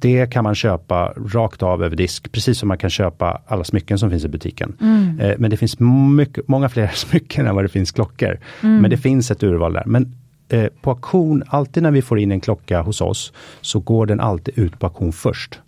[0.02, 4.00] det kan man köpa rakt av över disk, precis som man kan köpa alla smycken
[4.00, 4.76] som finns i butiken.
[4.82, 5.20] Mm.
[5.20, 5.80] Eh, men det finns
[6.16, 8.40] mycket, många fler smycken än vad det finns klockor.
[8.64, 8.82] Mm.
[8.82, 9.84] Men det finns ett urval där.
[9.86, 10.16] Men
[10.50, 14.20] eh, på auktion, alltid när vi får in en klocka hos oss, så går den
[14.20, 15.60] alltid ut på auktion först.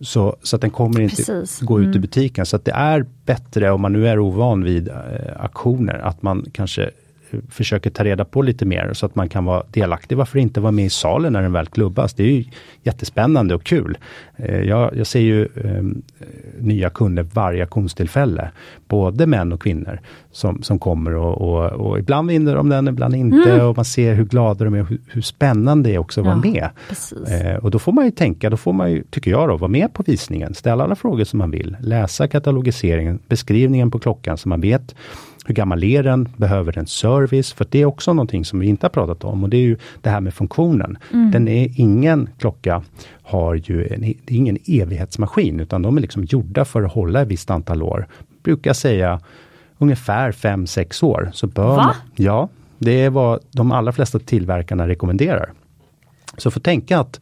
[0.00, 1.60] Så, så att den kommer inte Precis.
[1.60, 2.00] gå ut ur Mm.
[2.00, 2.46] butiken.
[2.46, 4.94] Så att det är bättre om man nu är ovan vid eh,
[5.38, 6.90] auktioner, att man kanske
[7.48, 10.16] försöker ta reda på lite mer så att man kan vara delaktig.
[10.16, 12.14] Varför inte vara med i salen när den väl klubbas?
[12.14, 12.44] Det är ju
[12.82, 13.98] jättespännande och kul.
[14.36, 15.82] Eh, jag, jag ser ju eh,
[16.58, 18.50] nya kunder varje auktionstillfälle.
[18.88, 20.00] Både män och kvinnor
[20.32, 23.62] som, som kommer och, och, och ibland vinner de den, ibland inte.
[23.62, 26.40] Och man ser hur glada de är hur, hur spännande det är också att vara
[26.44, 26.68] Ja, med.
[26.88, 27.28] Precis.
[27.28, 29.68] Eh, och då får man ju tänka, då får man ju, tycker jag då, vara
[29.68, 34.48] med på visningen, ställa alla frågor som man vill, läsa katalogiseringen, beskrivningen på klockan så
[34.48, 34.94] man vet
[35.46, 37.52] hur gammal är den, behöver den service?
[37.52, 39.76] För det är också någonting som vi inte har pratat om och det är ju
[40.00, 40.98] det här med funktionen.
[41.32, 42.82] Den är ingen klocka
[43.22, 47.22] har ju en, det är ingen evighetsmaskin utan de är liksom gjorda för att hålla
[47.22, 48.06] ett visst antal år.
[48.42, 49.20] Brukar säga
[49.78, 51.30] ungefär 5-6 år.
[51.32, 51.76] Så bör Va?
[51.76, 55.52] man, ja, det är vad de allra flesta tillverkarna rekommenderar.
[56.36, 57.20] Så får tänka att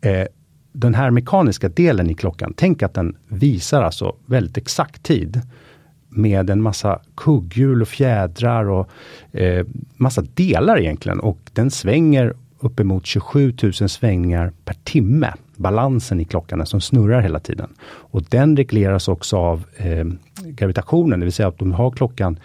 [0.00, 0.26] eh,
[0.72, 5.42] den här mekaniska delen i klockan, tänk att den visar alltså väldigt exakt tid
[6.08, 8.88] med en massa kugghjul och fjädrar och
[9.32, 15.32] eh, massa delar egentligen och den svänger uppemot 27 000 svängningar per timme.
[15.56, 17.68] Balansen i klockan som snurrar hela tiden.
[17.84, 20.06] Och den regleras också av eh,
[20.44, 22.38] gravitationen, det vill säga att om du har klockan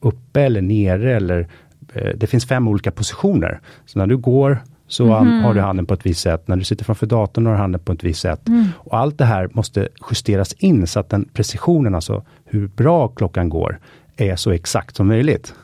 [0.00, 1.48] uppe eller nere eller
[1.92, 3.60] eh, det finns fem olika positioner.
[3.86, 4.62] Så när du går
[4.94, 6.48] så har du handen på ett visst sätt.
[6.48, 8.40] När du sitter framför datorn har du handen på ett visst sätt.
[8.76, 13.48] Och allt det här måste justeras in så att den precisionen, alltså hur bra klockan
[13.48, 13.78] går,
[14.16, 15.54] är så exakt som möjligt.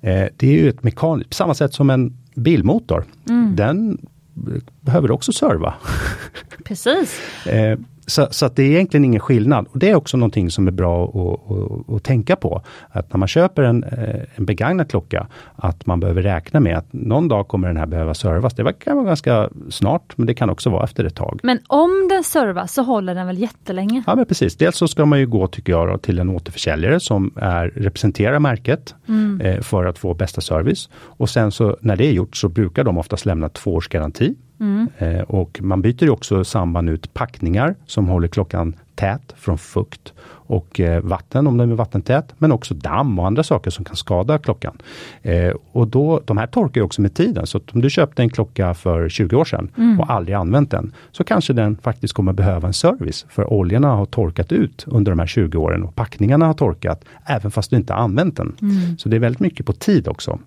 [0.00, 3.04] Eh, det är ju ett mekaniskt, på samma sätt som en bilmotor.
[3.54, 3.98] Den
[4.88, 5.74] behöver också serva.
[6.64, 7.20] Precis.
[7.46, 7.78] Eh,
[8.08, 9.66] så, så att det är egentligen ingen skillnad.
[9.70, 12.62] Och Det är också någonting som är bra att, att, att tänka på.
[12.90, 15.26] Att när man köper en, eh, en begagnad klocka,
[15.56, 18.54] att man behöver räkna med att någon dag kommer den här behöva servas.
[18.54, 21.40] Det kan vara ganska snart, men det kan också vara efter ett tag.
[21.42, 24.02] Men om den servas så håller den väl jättelänge?
[24.06, 27.00] Ja men precis, dels så ska man ju gå tycker jag då, till en återförsäljare
[27.00, 28.94] som är, representerar märket
[29.42, 30.88] eh, för att få bästa service.
[30.94, 34.34] Och sen så när det är gjort så brukar de oftast lämna två års garanti.
[34.98, 40.12] Eh, och man byter ju också samband ut packningar som håller klockan tät från fukt
[40.48, 43.96] och eh, vatten om den är vattentät, men också damm och andra saker som kan
[43.96, 44.78] skada klockan.
[45.22, 48.30] Eh, och då, de här torkar ju också med tiden, så om du köpte en
[48.30, 52.68] klocka för 20 år sedan och aldrig använt den, så kanske den faktiskt kommer behöva
[52.68, 56.54] en service, för oljorna har torkat ut under de här 20 åren och packningarna har
[56.54, 58.56] torkat, även fast du inte använt den.
[58.98, 60.38] Så det är väldigt mycket på tid också.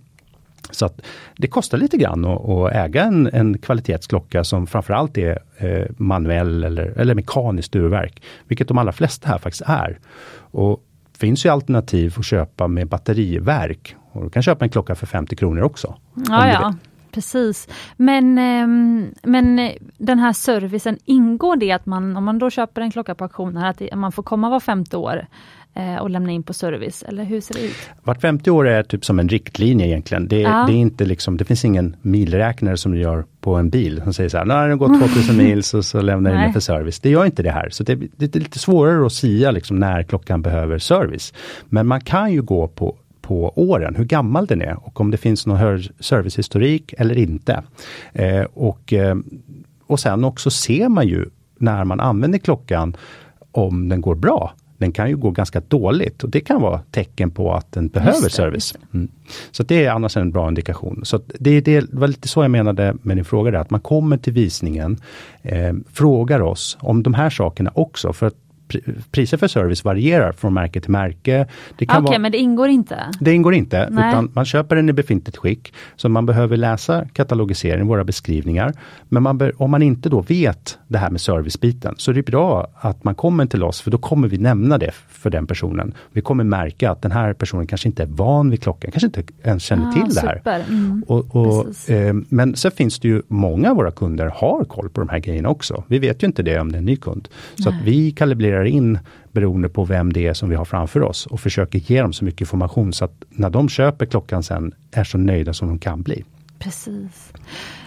[0.72, 1.02] Så att
[1.38, 6.64] det kostar lite grann att, att äga en, en kvalitetsklocka som framförallt är eh, manuell
[6.64, 10.00] eller, eller mekaniskt urverk, vilket de allra flesta här faktiskt är.
[10.34, 10.84] Och
[11.18, 13.96] finns ju alternativ att köpa med batteriverk.
[14.12, 15.96] Och du kan köpa en klocka för 50 kronor också.
[16.30, 16.74] Ja.
[17.12, 17.68] Precis.
[17.98, 22.92] Men, ehm, men den här servicen, ingår det att man, om man då köper en
[22.92, 25.28] klocka på auktion, att man får komma var femte år
[26.02, 27.04] och lämna in på service?
[27.08, 27.76] Eller hur ser det ut?
[28.04, 30.28] Vart 50 år är typ som en riktlinje egentligen.
[30.28, 30.66] Det, Ja.
[30.68, 34.14] det, är inte liksom, det finns ingen milräknare som du gör på en bil som
[34.14, 37.00] säger så här, när den gått 2000 mil så, så lämnar jag in för service.
[37.00, 37.70] Det gör inte det här.
[37.70, 41.34] Så det, det är lite svårare att sia liksom när klockan behöver service.
[41.66, 45.18] Men man kan ju gå på på åren, hur gammal den är och om det
[45.18, 47.64] finns någon servicehistorik eller inte.
[48.14, 49.16] Eh, och, eh,
[49.88, 51.26] och sen också ser man ju
[51.58, 52.96] när man använder klockan
[53.52, 54.54] om den går bra.
[54.82, 58.24] Den kan ju gå ganska dåligt och det kan vara tecken på att den behöver
[58.24, 58.76] det, service.
[58.94, 59.08] Mm.
[59.52, 61.02] Så det är annars en bra indikation.
[61.04, 64.18] Så det, det var lite så jag menade med din fråga, där, att man kommer
[64.18, 64.98] till visningen,
[65.42, 68.14] eh, frågar oss om de här sakerna också.
[68.14, 68.36] För att
[69.12, 71.48] priser för service varierar från märke till märke.
[71.78, 72.98] Det kan Okej, vara, men det ingår inte?
[73.20, 74.10] det ingår inte, Nej.
[74.10, 75.74] utan man köper den i befintligt skick.
[75.96, 78.74] Så man behöver läsa katalogisering, våra beskrivningar.
[79.10, 82.26] Men man bör, om man inte då vet det här med servicebiten, så är det
[82.26, 85.94] bra att man kommer till oss, för då kommer vi nämna det för den personen.
[86.12, 89.24] Vi kommer märka att den här personen kanske inte är van vid klockan, kanske inte
[89.44, 90.36] ens känner Ah, till det här.
[90.38, 90.64] super.
[90.70, 91.04] Mm.
[91.08, 95.02] Och, och, eh, men sen finns det ju många av våra kunder har koll på
[95.02, 95.84] de här grejerna också.
[95.88, 97.28] Vi vet ju inte det om det är en ny kund.
[97.56, 99.00] Så att vi kalibrerar in
[99.32, 102.26] beroende på vem det är som vi har framför oss och försöker ge dem så
[102.26, 106.02] mycket information så att när de köper klockan sen är så nöjda som de kan
[106.02, 106.24] bli.
[106.60, 107.34] Precis.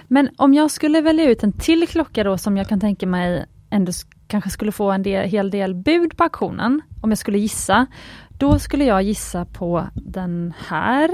[0.09, 3.45] Men om jag skulle välja ut en till klocka då som jag kan tänka mig
[3.71, 3.93] ändå
[4.27, 7.87] kanske skulle få en del, hel del bud på auktionen, om jag skulle gissa.
[8.39, 11.11] Då skulle jag gissa på den här,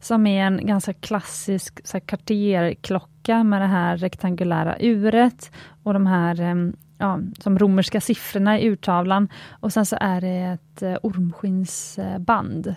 [0.00, 5.50] som är en ganska klassisk Cartier-klocka med det här rektangulära uret
[5.82, 9.28] och de här em, ja, som romerska siffrorna i urtavlan.
[9.50, 11.06] Och sen så är det ett ormskinsband.
[11.06, 12.74] ormskinnsband.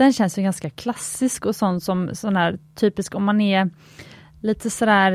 [0.00, 3.70] Den känns ju ganska klassisk och sån som sån här typisk om man är
[4.40, 5.12] lite sådär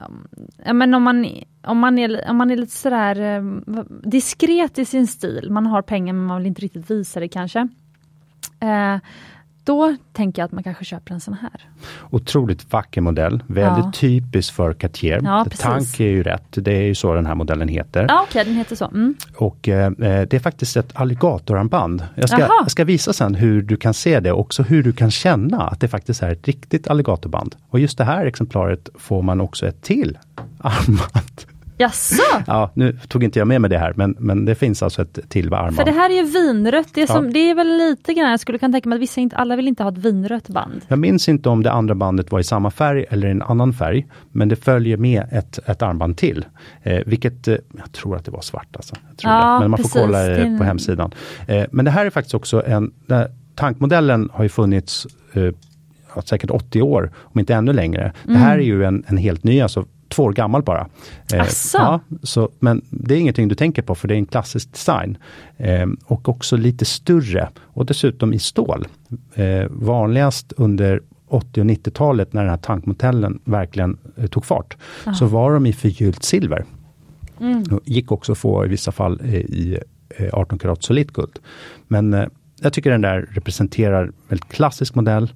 [0.00, 0.26] mm,
[0.64, 1.26] ja, men om, man,
[1.62, 3.42] om, man är, om man är lite sådär eh,
[4.04, 7.68] diskret i sin stil, man har pengar men man vill inte riktigt visa det kanske.
[8.60, 8.96] Eh,
[9.64, 11.68] då tänker jag att man kanske köper en sån här.
[12.10, 13.92] Otroligt vacker modell, väldigt Ja.
[13.94, 15.20] typisk för Cartier.
[15.24, 15.46] Ja.
[15.58, 18.06] Tank är ju rätt, det är ju så den här modellen heter.
[18.08, 18.84] Ja okej, den heter så.
[18.84, 19.14] Mm.
[19.36, 22.04] Och eh, det är faktiskt ett alligatoranband.
[22.14, 24.92] Jag ska, jag ska visa sen hur du kan se det och också hur du
[24.92, 27.56] kan känna att det faktiskt är ett riktigt alligatorband.
[27.68, 30.18] Och just det här exemplaret får man också ett till
[30.58, 31.40] armband.
[31.80, 32.22] Jaså?
[32.46, 35.18] Ja, nu tog inte jag med mig det här, men, men det finns alltså ett
[35.28, 35.76] till armband.
[35.76, 37.30] För det här är ju vinrött, det är, som, Ja.
[37.32, 39.68] det är väl lite grann, jag skulle kunna tänka mig att vissa inte, alla vill
[39.68, 40.80] inte ha ett vinrött band.
[40.88, 44.06] Jag minns inte om det andra bandet var i samma färg eller en annan färg.
[44.32, 46.44] Men det följer med ett, ett armband till.
[46.82, 48.94] Eh, vilket, eh, jag tror att det var svart alltså.
[49.22, 49.60] Ja.
[49.60, 50.00] Men man får precis.
[50.00, 51.12] kolla är det en- på hemsidan.
[51.46, 52.92] Eh, men det här är faktiskt också en,
[53.54, 55.52] tankmodellen har ju funnits eh,
[56.24, 58.12] säkert 80 år, om inte ännu längre.
[58.24, 60.88] Det här är ju en, en helt ny, alltså två år gammal bara.
[61.32, 64.72] Eh, ja, så, men det är ingenting du tänker på för det är en klassisk
[64.72, 65.18] design.
[65.56, 68.88] Eh, och också lite större och dessutom i stål.
[69.34, 74.76] Eh, vanligast under 80 och 90-talet när den här tankmodellen verkligen eh, tog fart,
[75.18, 76.64] så var de i förgyllt silver.
[77.70, 81.38] Och Gick också att få i vissa fall eh, i eh, 18 karat solitt guld.
[81.88, 82.26] Men eh,
[82.60, 85.32] jag tycker den där representerar en väldigt klassisk modell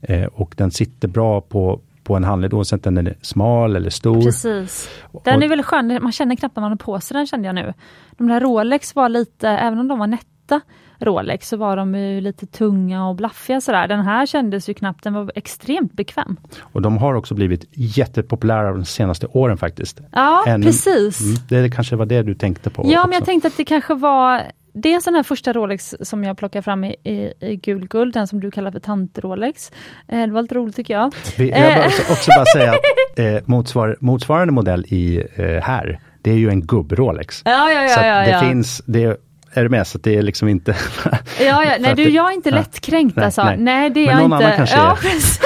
[0.00, 3.90] eh, och den sitter bra på, på en handled oavsett om den är smal eller
[3.90, 4.22] stor.
[4.22, 4.88] Precis.
[5.24, 7.54] Den är väldigt skön, man känner knappt när man har på sig den kände jag
[7.54, 7.74] nu.
[8.18, 10.60] De där Rolex var lite, även om de var nätta
[10.98, 13.88] Rolex, så var de ju lite tunga och blaffiga sådär.
[13.88, 16.36] Den här kändes ju knappt, den var extremt bekväm.
[16.60, 20.00] Och de har också blivit jättepopulära de senaste åren faktiskt.
[20.12, 21.20] Ja, Ännu- precis.
[21.20, 23.08] Mm, det kanske var det du tänkte på Ja, också.
[23.08, 24.42] men jag tänkte att det kanske var
[24.78, 28.26] Dels den här första Rolex som jag plockade fram i, i, i gul guld, den
[28.26, 29.72] som du kallar för tant-Rolex.
[30.08, 31.14] Eh, det var lite roligt tycker jag.
[31.38, 31.86] Vi- Jag vill Eh.
[31.86, 32.78] också, bara säga att
[33.18, 37.42] eh, motsvar, motsvarande modell i eh, här, det är ju en gubb-Rolex.
[37.44, 39.16] Ja, ja, så ja, ja, det finns, det
[39.56, 39.86] är du med?
[39.86, 40.76] Så det är liksom inte...
[41.40, 43.44] Ja, ja, nej du, jag är inte lättkränkt Nej, alltså.
[43.44, 43.56] nej.
[43.58, 44.46] Nej, det är Men jag någon inte.
[44.46, 45.40] annan kanske ja, precis.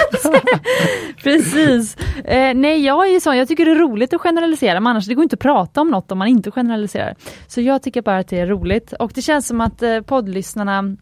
[1.23, 1.97] precis.
[2.25, 5.07] Eh, nej, jag är ju sån, jag tycker det är roligt att generalisera, men annars
[5.07, 7.15] det går inte att prata om något om man inte generaliserar.
[7.47, 10.97] Så jag tycker bara att det är roligt och det känns som att eh, poddlyssnarna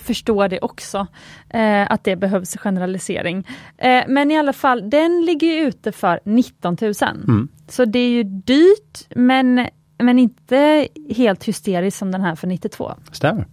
[0.00, 1.06] förstår det också,
[1.50, 3.46] eh, att det behövs generalisering.
[3.78, 6.92] Eh, men i alla fall, den ligger ute för 19 000.
[7.28, 7.48] Mm.
[7.68, 9.68] Så det är ju dyrt, men,
[10.02, 12.92] men inte helt hysteriskt som den här för 92.
[13.12, 13.46] Stämmer.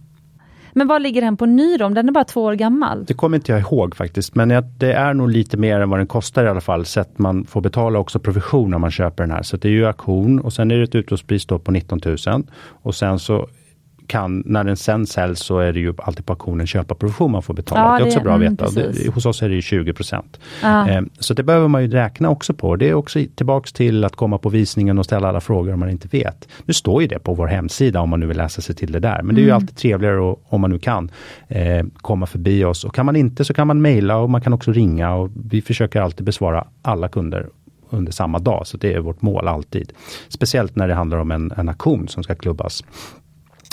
[0.72, 1.86] Men vad ligger den på ny då?
[1.86, 3.04] Om Den är bara två år gammal.
[3.04, 6.06] Det kommer inte jag ihåg faktiskt, men det är nog lite mer än vad den
[6.06, 6.84] kostar i alla fall.
[6.84, 9.42] Så att man får betala också provision när man köper den här.
[9.42, 12.16] Så det är ju auktion och sen är det ett utlåspris då på 19 000.
[12.82, 13.48] Och sen så
[14.08, 17.54] kan, när den sen säljs så är det ju alltid på auktionen köparprovision man får
[17.54, 17.80] betala.
[17.80, 18.64] Ja, det är också det- bra att mm, veta.
[18.66, 20.40] Och det, hos oss är det ju 20 procent.
[20.62, 20.88] Ja.
[20.88, 22.76] Eh, Så det behöver man ju räkna också på.
[22.76, 25.90] Det är också tillbaks till att komma på visningen och ställa alla frågor om man
[25.90, 26.48] inte vet.
[26.64, 29.00] Nu står ju det på vår hemsida om man nu vill läsa sig till det
[29.00, 29.22] där.
[29.22, 31.10] Men det är ju alltid trevligare att, om man nu kan
[31.48, 32.84] eh, komma förbi oss.
[32.84, 35.14] Och kan man inte så kan man mejla och man kan också ringa.
[35.14, 37.46] Och vi försöker alltid besvara alla kunder
[37.90, 38.66] under samma dag.
[38.66, 39.92] Så det är vårt mål alltid.
[40.28, 42.84] Speciellt när det handlar om en, en aktion som ska klubbas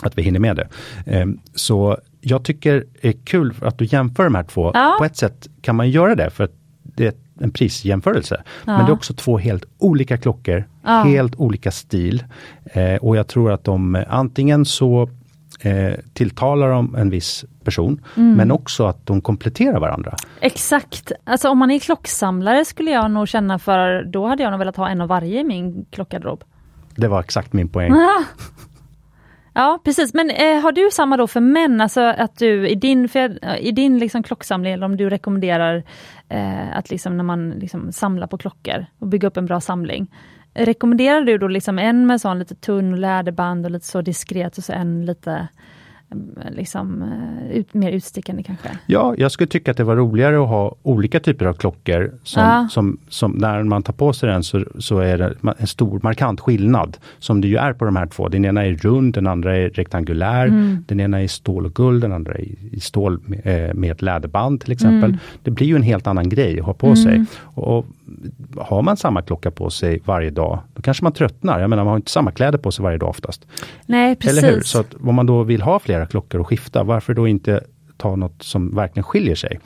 [0.04, 0.68] att vi hinner med det.
[1.06, 4.72] Ehm, Så jag tycker det är kul att du jämför de här två.
[4.74, 4.96] Ja.
[5.00, 6.52] På ett sätt kan man göra det för att
[6.84, 8.44] det är en prisjämförelse.
[8.66, 8.82] Men Ja.
[8.86, 10.92] det är också två helt olika klockor, Ja.
[11.04, 12.24] helt olika stil.
[12.66, 15.10] Eh, och jag tror att de antingen så
[15.62, 18.34] eh, tilltalar de en viss person, Mm.
[18.34, 20.16] men också att de kompletterar varandra.
[20.42, 21.12] Exakt.
[21.24, 24.76] Alltså om man är klocksamlare skulle jag nog känna för, då hade jag nog velat
[24.76, 26.44] ha en av varje i min klockgarderob.
[26.96, 27.92] Det var exakt min poäng.
[29.56, 29.80] Ja.
[29.84, 33.58] Precis, men eh, har du samma då för män, alltså att du i din, för,
[33.60, 35.84] i din liksom klocksamling, eller om du rekommenderar
[36.30, 40.12] eh, att liksom när man liksom samlar på klockor och bygga upp en bra samling.
[40.54, 44.64] Rekommenderar du då liksom en med sån lite tunn läderband och lite så diskret och
[44.64, 45.48] så en lite
[46.52, 48.70] liksom eh, ut, mer utstickande kanske?
[48.86, 52.14] Ja, jag skulle tycka att det var roligare att ha olika typer av klockor.
[52.24, 52.68] Som, Ja.
[52.72, 56.40] som, som när man tar på sig den så, så är det en stor markant
[56.40, 56.98] skillnad.
[57.20, 58.28] Som det ju är på de här två.
[58.30, 60.48] Den ena är rund, den andra är rektangulär.
[60.48, 60.86] Mm.
[60.88, 62.42] Den ena är stål och guld, den andra är
[62.72, 65.10] i, stål med, eh, med ett läderband till exempel.
[65.10, 65.18] Mm.
[65.44, 67.26] Det blir ju en helt annan grej att ha på sig.
[67.42, 67.86] Och, och
[68.58, 71.60] har man samma klocka på sig varje dag, då kanske man tröttnar.
[71.60, 73.48] Jag menar, man har inte samma kläder på sig varje dag oftast.
[73.86, 74.44] Nej precis.
[74.44, 74.62] Eller hur?
[74.62, 77.64] Så att om man då vill ha flera klockor och skifta, varför då inte
[77.98, 79.60] ta något som verkligen skiljer sig?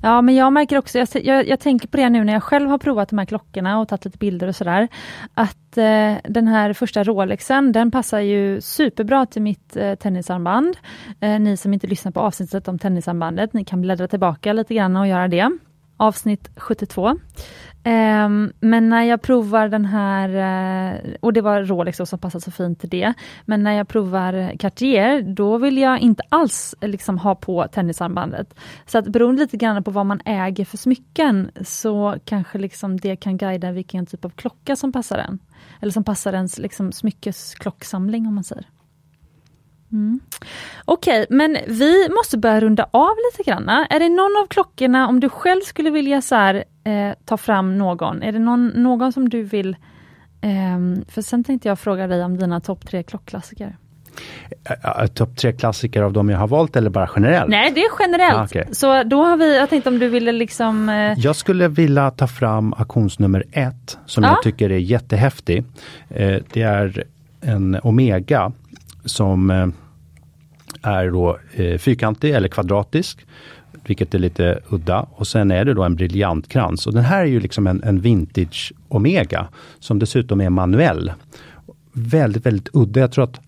[0.00, 2.70] Ja, men jag märker också, jag, jag, jag tänker på det nu när jag själv
[2.70, 4.88] har provat de här klockorna och tagit lite bilder och sådär,
[5.34, 10.76] att eh, den här första Rolexen, den passar ju superbra till mitt eh, tennisarmband.
[11.20, 14.96] Eh, ni som inte lyssnar på avsnittet om tennisarmbandet, ni kan bläddra tillbaka lite grann
[14.96, 15.50] och göra det.
[15.96, 17.18] avsnitt 72.
[17.86, 20.28] Um, men när jag provar den här,
[20.94, 23.14] uh, och det var Rolex som passade så fint till det,
[23.44, 28.54] men när jag provar Cartier, då vill jag inte alls eh, liksom, ha på tennisarmbandet.
[28.86, 33.16] Så att beroende lite grann på vad man äger för smycken, så kanske liksom det
[33.16, 35.38] kan guida vilken typ av klocka som passar en.
[35.80, 38.66] Eller som passar ens liksom, smyckesklocksamling om man säger.
[39.92, 40.20] Mm.
[40.84, 43.68] Okej, okay, men vi måste börja runda av lite grann.
[43.68, 47.78] Är det någon av klockorna, om du själv skulle vilja så här, eh, ta fram
[47.78, 49.76] någon, är det någon, någon som du vill...
[50.40, 53.76] Eh, för sen tänkte jag fråga dig om dina topp tre klockklassiker.
[54.84, 57.50] Uh, topp tre klassiker av de jag har valt eller bara generellt?
[57.50, 58.38] Nej, det är generellt.
[58.38, 58.64] Ah, okay.
[58.72, 60.88] Så då har vi, jag tänkte om du ville liksom...
[60.88, 61.18] Uh...
[61.18, 64.28] Jag skulle vilja ta fram auktionsnummer ett som ah.
[64.28, 65.64] jag tycker är jättehäftig.
[66.20, 67.04] Uh, det är
[67.40, 68.52] en Omega
[69.06, 69.68] som eh,
[70.82, 73.26] är då eh, fyrkantig eller kvadratisk,
[73.84, 75.06] vilket är lite udda.
[75.10, 76.86] Och sen är det då en briljantkrans.
[76.86, 79.48] Och den här är ju liksom en, en vintage Omega,
[79.78, 81.12] som dessutom är manuell.
[81.92, 83.00] Väldigt, väldigt udda.
[83.00, 83.40] Jag tror att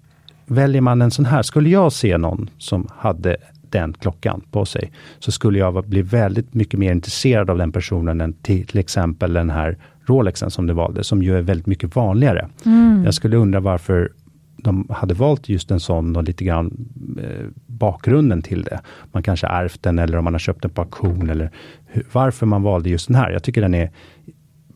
[0.47, 3.37] väljer man en sån här, skulle jag se någon som hade
[3.71, 8.21] den klockan på sig, så skulle jag bli väldigt mycket mer intresserad av den personen
[8.21, 11.97] än till, till exempel den här Rolexen som du valde, som ju är väldigt mycket
[11.97, 12.49] vanligare.
[12.67, 13.03] Mm.
[13.05, 14.13] Jag skulle undra varför
[14.59, 16.89] de hade valt just en sån och lite grann
[17.23, 18.81] eh, bakgrunden till det.
[19.13, 21.51] Man kanske ärvt den eller om man har köpt den på auktion eller
[21.87, 23.31] hur, varför man valde just den här.
[23.31, 23.91] Jag tycker den är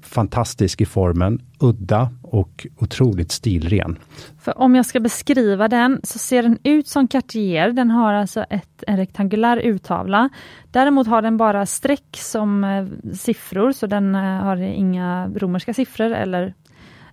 [0.03, 3.99] fantastisk i formen, udda och otroligt stilren.
[4.39, 7.73] För om jag ska beskriva den så ser den ut som Cartier.
[7.73, 10.29] Den har alltså ett, en rektangulär urtavla.
[10.71, 16.11] Däremot har den bara streck som eh, siffror, så den eh, har inga romerska siffror
[16.11, 16.55] eller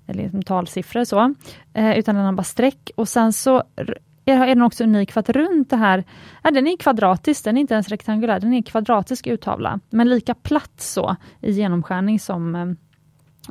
[0.10, 1.36] eller liksom talsiffror så,
[1.74, 3.64] eh, utan den har bara streck och sen så
[4.26, 6.04] är den också unik för att runt det här,
[6.44, 10.34] nej, den är kvadratisk, den är inte ens rektangulär, den är kvadratisk urtavla, men lika
[10.34, 12.66] platt så i genomskärning som eh,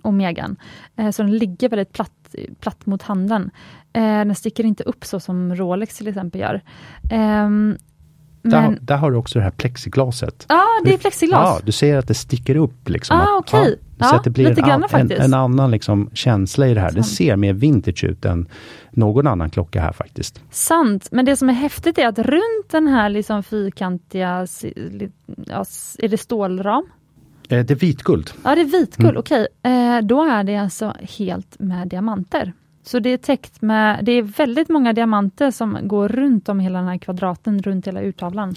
[0.03, 0.57] Omegan.
[0.97, 3.51] Eh, så den ligger väldigt platt, platt mot handen.
[3.93, 6.61] Eh, den sticker inte upp så som Rolex till exempel gör.
[7.11, 7.77] Ehm,
[8.53, 10.47] Ehm, där, där, har du också det här plexiglaset.
[10.49, 11.41] Ja, det är plexiglas.
[11.45, 12.89] Ja, du ser att det sticker upp.
[12.89, 13.77] Liksom, ah, okay.
[13.99, 16.89] ja, så att det blir en, en, en, annan liksom, känsla i det här.
[16.89, 16.97] Sant.
[16.97, 18.49] Det ser mer vintage ut än
[18.91, 20.41] någon annan klocka här faktiskt.
[20.51, 24.47] Sant, men det som är häftigt är att runt den här liksom fyrkantiga,
[25.47, 25.65] ja,
[25.99, 26.87] är det stålram?
[27.49, 28.31] Eh, det är vitguld.
[28.45, 29.21] Ja, det är vitguld, mm.
[29.21, 29.47] okej.
[29.63, 29.73] Okay.
[29.73, 32.53] Eh, då är det alltså helt med diamanter.
[32.89, 36.79] Så det är täckt med, det är väldigt många diamanter som går runt om hela
[36.79, 38.55] den här kvadraten, runt hela urtavlan.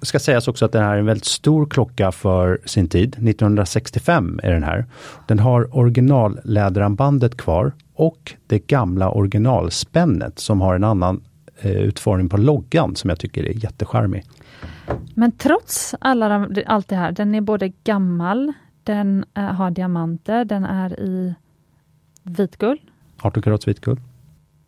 [0.00, 3.08] Det ska sägas också att det här är en väldigt stor klocka för sin tid.
[3.08, 4.86] 1965 är den här.
[5.26, 11.22] Den har originalläderarmbandet kvar och det gamla originalspännet som har en annan
[11.60, 14.24] eh, utformning på loggan som jag tycker är jättecharmig.
[15.14, 18.52] Men trots alla, allt det här, den är både gammal,
[18.84, 21.34] den äh, har diamanter, den är i
[22.22, 22.80] vitguld,
[23.22, 24.00] 18 karats vitguld.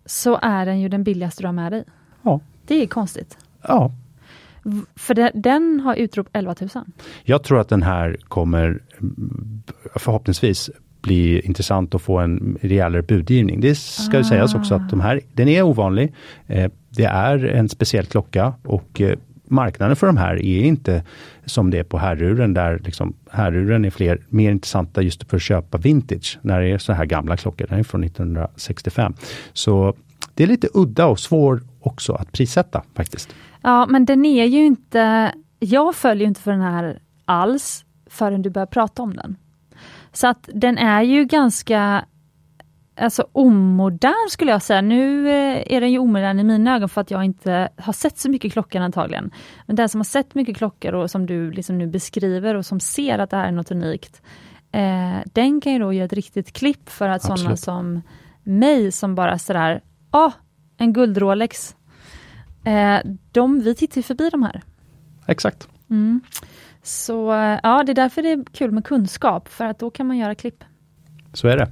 [0.07, 1.85] Så är den ju den billigaste du har med dig.
[2.23, 2.41] Ja.
[2.67, 3.39] Det är konstigt.
[3.63, 3.93] Ja.
[4.95, 6.71] För den, den har utrop 11 000.
[7.23, 8.83] Jag tror att den här kommer
[9.95, 10.71] förhoppningsvis
[11.05, 13.61] bli intressant att få en rejälare budgivning.
[13.61, 14.25] Det ska ah.
[14.25, 16.15] sägas också att de här, den är ovanlig.
[16.47, 21.03] Eh, det är en speciell klocka och eh, marknaden för de här är inte
[21.45, 25.43] som det är på herruren där liksom herruren är fler, mer intressanta just för att
[25.43, 27.67] köpa vintage när det är så här gamla klockor.
[27.67, 29.15] Den är från 1965.
[29.53, 29.95] Så
[30.35, 33.35] det är lite udda och svår också att prissätta faktiskt.
[33.63, 38.51] Ja, men den är ju inte, jag följer inte för den här alls förrän du
[38.51, 39.37] börjar prata om den.
[40.13, 42.05] Så att den är ju ganska
[42.97, 44.81] alltså omodern skulle jag säga.
[44.81, 48.19] Nu eh, är den ju omodern i mina ögon för att jag inte har sett
[48.19, 49.31] så mycket klockor antagligen.
[49.67, 52.81] Men den som har sett mycket klockor och som du liksom nu beskriver och som
[52.81, 54.23] ser att det här är något unikt,
[54.73, 58.03] eh, den kan ju då göra ett riktigt klipp för att sådana som
[58.43, 59.81] mig som bara sådär,
[60.13, 60.33] åh, oh,
[60.77, 61.77] en guld-Rolex.
[62.65, 62.99] Eh,
[63.33, 64.63] de, vi tittar förbi de här.
[65.27, 65.69] Exakt.
[65.91, 66.21] Mm.
[66.83, 67.15] Så
[67.63, 70.35] ja, det är därför det är kul med kunskap, för att då kan man göra
[70.35, 70.65] klipp.
[71.33, 71.71] Så är det.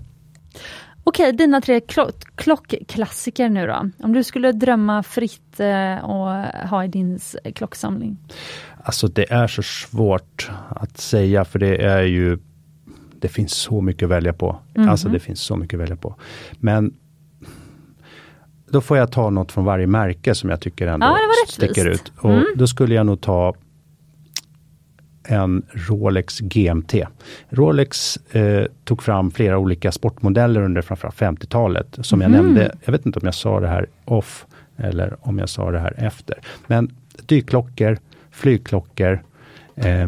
[1.05, 3.90] Okej, dina tre klock klockklassiker nu då.
[3.98, 6.28] Om du skulle drömma fritt eh, och
[6.68, 7.18] ha i din
[7.55, 8.16] klocksamling?
[8.84, 12.38] Alltså det är så svårt att säga för det är ju
[13.20, 14.59] Det finns så mycket att välja på.
[14.74, 14.88] Mm.
[14.88, 16.14] Alltså det finns så mycket att välja på.
[16.53, 16.94] Men
[18.70, 22.12] då får jag ta något från varje märke som jag tycker ändå ja, sticker ut.
[22.16, 22.44] Och mm.
[22.57, 23.55] Då skulle jag nog ta
[25.25, 26.95] en Rolex GMT.
[27.49, 31.99] Rolex eh, tog fram flera olika sportmodeller under framförallt 50-talet.
[32.01, 32.35] Som mm.
[32.35, 34.47] jag nämnde, jag vet inte om jag sa det här off
[34.77, 36.39] eller om jag sa det här efter.
[36.66, 36.91] Men
[37.27, 37.99] dyklockor,
[38.31, 39.23] flygklockor,
[39.77, 40.07] eh,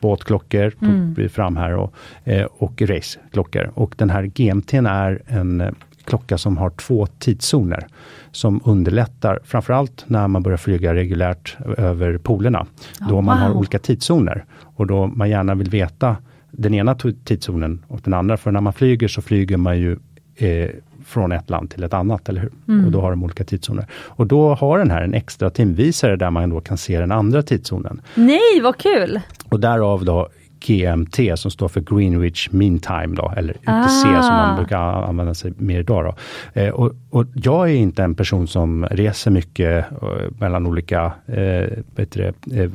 [0.00, 1.94] båtklockor, tog vi fram här, och,
[2.24, 3.70] eh, och raceklockor.
[3.74, 5.70] Och den här GMT är en eh,
[6.04, 7.86] klocka som har två tidszoner
[8.32, 12.66] som underlättar framförallt när man börjar flyga reguljärt över polerna.
[13.00, 13.56] Oh, då man har wow.
[13.56, 16.16] olika tidszoner och då man gärna vill veta
[16.50, 16.94] den ena
[17.24, 18.36] tidszonen och den andra.
[18.36, 19.98] För när man flyger så flyger man ju
[20.36, 20.70] eh,
[21.04, 22.52] från ett land till ett annat, eller hur?
[22.68, 22.84] Mm.
[22.86, 23.86] Och då har de olika tidszoner.
[23.92, 27.42] Och då har den här en extra timvisare där man då kan se den andra
[27.42, 28.00] tidszonen.
[28.14, 29.20] Nej, vad kul!
[29.48, 30.28] Och därav då
[30.66, 34.22] GMT som står för Greenwich Mean Time då, eller UTC Ah.
[34.22, 36.04] som man brukar använda sig mer idag.
[36.04, 36.60] Då.
[36.60, 40.08] Eh, och, och jag är inte en person som reser mycket eh,
[40.38, 42.70] mellan olika eh, bättre, eh,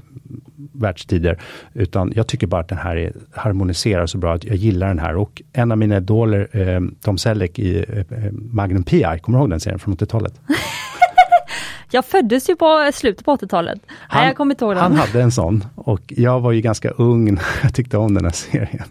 [0.74, 1.38] världstider,
[1.74, 5.00] utan jag tycker bara att den här är, harmoniserar så bra att jag gillar den
[5.00, 5.16] här.
[5.16, 9.50] Och en av mina idoler, eh, Tom Selleck i eh, Magnum P.I., kommer du ihåg
[9.50, 10.34] den serien från 80-talet?
[11.92, 13.80] Jag föddes ju på slutet på 80-talet.
[14.14, 15.00] Nej, jag kommer inte ihåg han den.
[15.00, 18.32] hade en sån och jag var ju ganska ung när jag tyckte om den här
[18.32, 18.84] serien.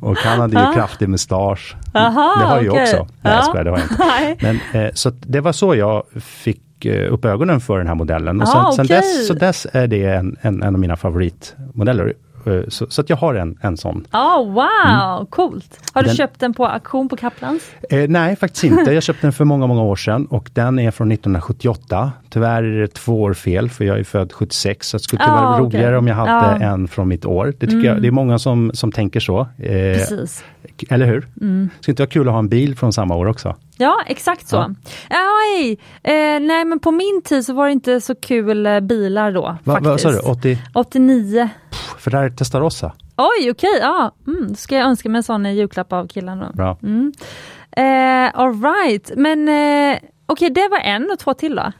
[0.00, 0.72] Och han hade ju Ah.
[0.74, 1.76] kraftig mustasch.
[1.94, 2.82] Aha, det har jag okej.
[2.82, 2.96] också.
[2.96, 3.42] Nej, jag Ja.
[3.42, 4.46] skojar, det har jag inte.
[4.72, 8.40] Men, eh, så det var så jag fick eh, upp ögonen för den här modellen.
[8.42, 8.96] Och sen, Ah, sen okej.
[8.96, 12.14] dess, så dess är det en, en, en av mina favoritmodeller.
[12.46, 14.06] Eh, Så, så att jag har en, en sån.
[14.10, 15.78] Ja, wow, coolt.
[15.92, 17.62] Har du Den- köpt den på auktion på Kaplans?
[17.90, 18.92] Eh, nej, faktiskt inte.
[18.92, 22.12] Jag köpte den för många, många år sedan och den är från 1978.
[22.30, 25.42] Tyvärr är det två år fel, för jag är född 76, så det skulle Ah,
[25.50, 26.56] vara roligare om jag hade.
[26.56, 26.62] Mm.
[26.62, 27.54] en från mitt år.
[27.58, 29.40] Det tycker jag, det är många som, som tänker så.
[29.40, 29.46] Eh,
[29.96, 30.44] Precis.
[30.90, 31.26] eller hur?
[31.40, 31.70] Mm.
[31.80, 33.56] Skulle inte vara kul att ha en bil från samma år också?
[33.82, 34.74] Ja, exakt så.
[35.08, 39.32] Aj, eh, nej, men på min tid så var det inte så kul eh, bilar
[39.32, 39.40] då.
[39.40, 39.86] Va, faktiskt.
[39.90, 40.18] vad sa du?
[40.18, 40.58] 80?
[40.74, 41.48] 89.
[41.98, 42.92] För det här är Testarossa.
[43.16, 44.14] Oj, okej, ja.
[44.26, 46.46] Mm, ska jag önska mig en sån i julklapp av killen då.
[46.54, 46.78] Bra.
[46.82, 47.12] Mm.
[47.76, 51.72] Eh, all right, men eh, okej, det var en och två till då.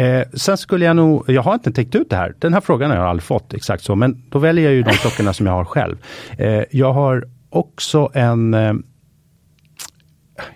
[0.00, 2.34] Eh, sen skulle jag nog, jag har inte tänkt ut det här.
[2.38, 4.92] Den här frågan har jag aldrig fått exakt så, men då väljer jag ju de
[4.92, 5.96] klockorna som jag har själv.
[6.38, 8.72] Eh, jag har också en eh,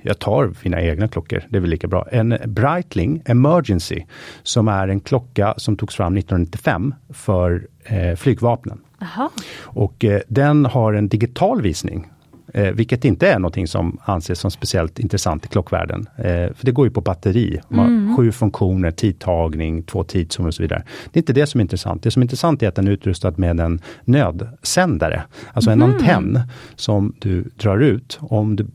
[0.03, 2.07] jag tar mina egna klockor, det är väl lika bra.
[2.12, 4.05] En Breitling Emergency
[4.43, 8.80] som är en klocka som togs fram 1995 för eh, flygvapnen.
[8.99, 9.30] Jaha.
[9.62, 12.11] Och eh, den har en digital visning.
[12.55, 16.07] Eh, vilket inte är någonting som anses som speciellt intressant i klockvärlden.
[16.16, 17.61] Eh, för det går ju på batteri.
[17.68, 20.82] Har Sju funktioner, tidtagning, två tidszoner och så vidare.
[21.12, 22.03] Det är inte det som är intressant.
[22.03, 25.22] Det som är intressant är att den är utrustad med en nödsändare.
[25.53, 26.41] Alltså en antenn
[26.74, 28.66] som du drar ut om du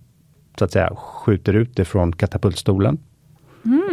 [0.60, 2.98] så att säga skjuter ut det från katapultstolen.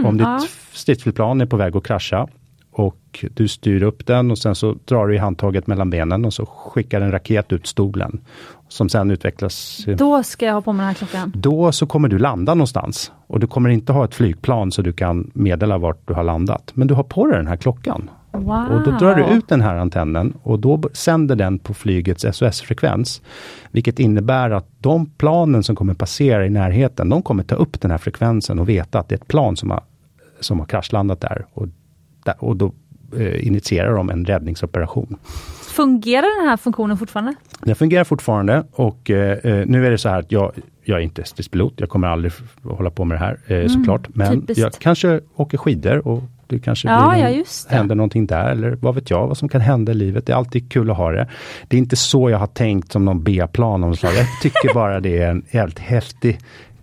[0.05, 0.47] om ditt ja.
[0.73, 2.29] stridsflygplan är på väg att krascha
[2.77, 6.35] och du styr upp den och sen så drar du i handtaget mellan benen och
[6.35, 8.21] så skickar en raket ut stolen.
[8.69, 9.85] Som sen utvecklas.
[9.97, 11.33] Då ska jag ha på mig den här klockan.
[11.35, 13.12] Då så kommer du landa någonstans.
[13.27, 16.71] Och du kommer inte ha ett flygplan så du kan meddela vart du har landat.
[16.75, 18.11] Men du har på dig den här klockan.
[18.39, 18.72] Wow.
[18.72, 23.22] Och då drar du ut den här antennen och då sänder den på flygets SOS-frekvens.
[23.70, 27.91] Vilket innebär att de planen som kommer passera i närheten, de kommer ta upp den
[27.91, 29.82] här frekvensen och veta att det är ett plan som har,
[30.41, 31.47] som har kraschlandat där.
[31.53, 31.68] Och,
[32.24, 32.72] där, och då
[33.16, 35.16] eh, initierar de en räddningsoperation.
[35.76, 37.34] Fungerar den här funktionen fortfarande?
[37.61, 40.53] Den fungerar fortfarande och eh, eh, nu är det så här att jag,
[40.84, 41.74] jag är inte stridspilot.
[41.76, 42.32] Jag kommer aldrig
[42.62, 44.09] hålla på med det här eh, såklart.
[44.14, 44.62] Men typiskt.
[44.62, 47.74] jag kanske åker skidor och det kanske Ja, blir ja, någon- just det.
[47.76, 48.51] händer någonting där.
[48.51, 50.26] Eller vad vet jag vad som kan hända i livet.
[50.26, 51.28] Det är alltid kul att ha det.
[51.68, 53.97] Det är inte så jag har tänkt som någon B-plan.
[53.97, 54.12] slag.
[54.14, 56.38] Jag tycker bara det är en helt häftig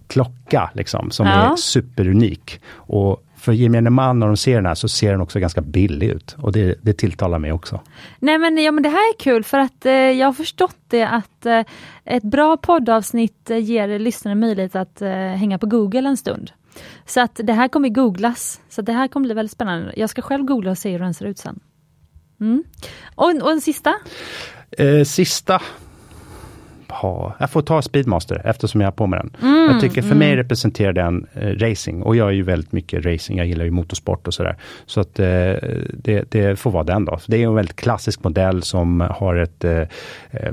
[0.07, 1.34] klocka liksom, som Ja.
[1.51, 2.59] är superunik.
[2.76, 6.07] Och för gemene man när de ser den här så ser den också ganska billig
[6.07, 6.36] ut.
[6.39, 7.80] Och det, det tilltalar mig också.
[8.20, 11.03] Nej men, ja, men det här är kul för att eh, jag har förstått det
[11.03, 11.61] att eh,
[12.05, 16.51] ett bra poddavsnitt eh, ger lyssnaren möjlighet att eh, hänga på Google en stund.
[17.05, 18.61] Så att det här kommer googlas.
[18.69, 19.93] Så det här kommer bli väldigt spännande.
[19.95, 21.59] Jag ska själv googla och se hur den ser ut sen.
[22.41, 22.63] Mm.
[23.15, 23.93] Och, och en sista?
[24.78, 25.61] Eh, sista.
[27.01, 29.49] Ja, jag får ta Speedmaster eftersom jag har på mig den.
[29.49, 33.05] Mm, jag tycker för mig representerar den eh, racing och jag är ju väldigt mycket
[33.05, 33.38] racing.
[33.38, 34.57] Jag gillar ju motorsport och sådär.
[34.86, 35.26] Så att eh,
[35.93, 37.19] det, det får vara den då.
[37.28, 39.82] Det är en väldigt klassisk modell som har ett eh,
[40.32, 40.51] eh,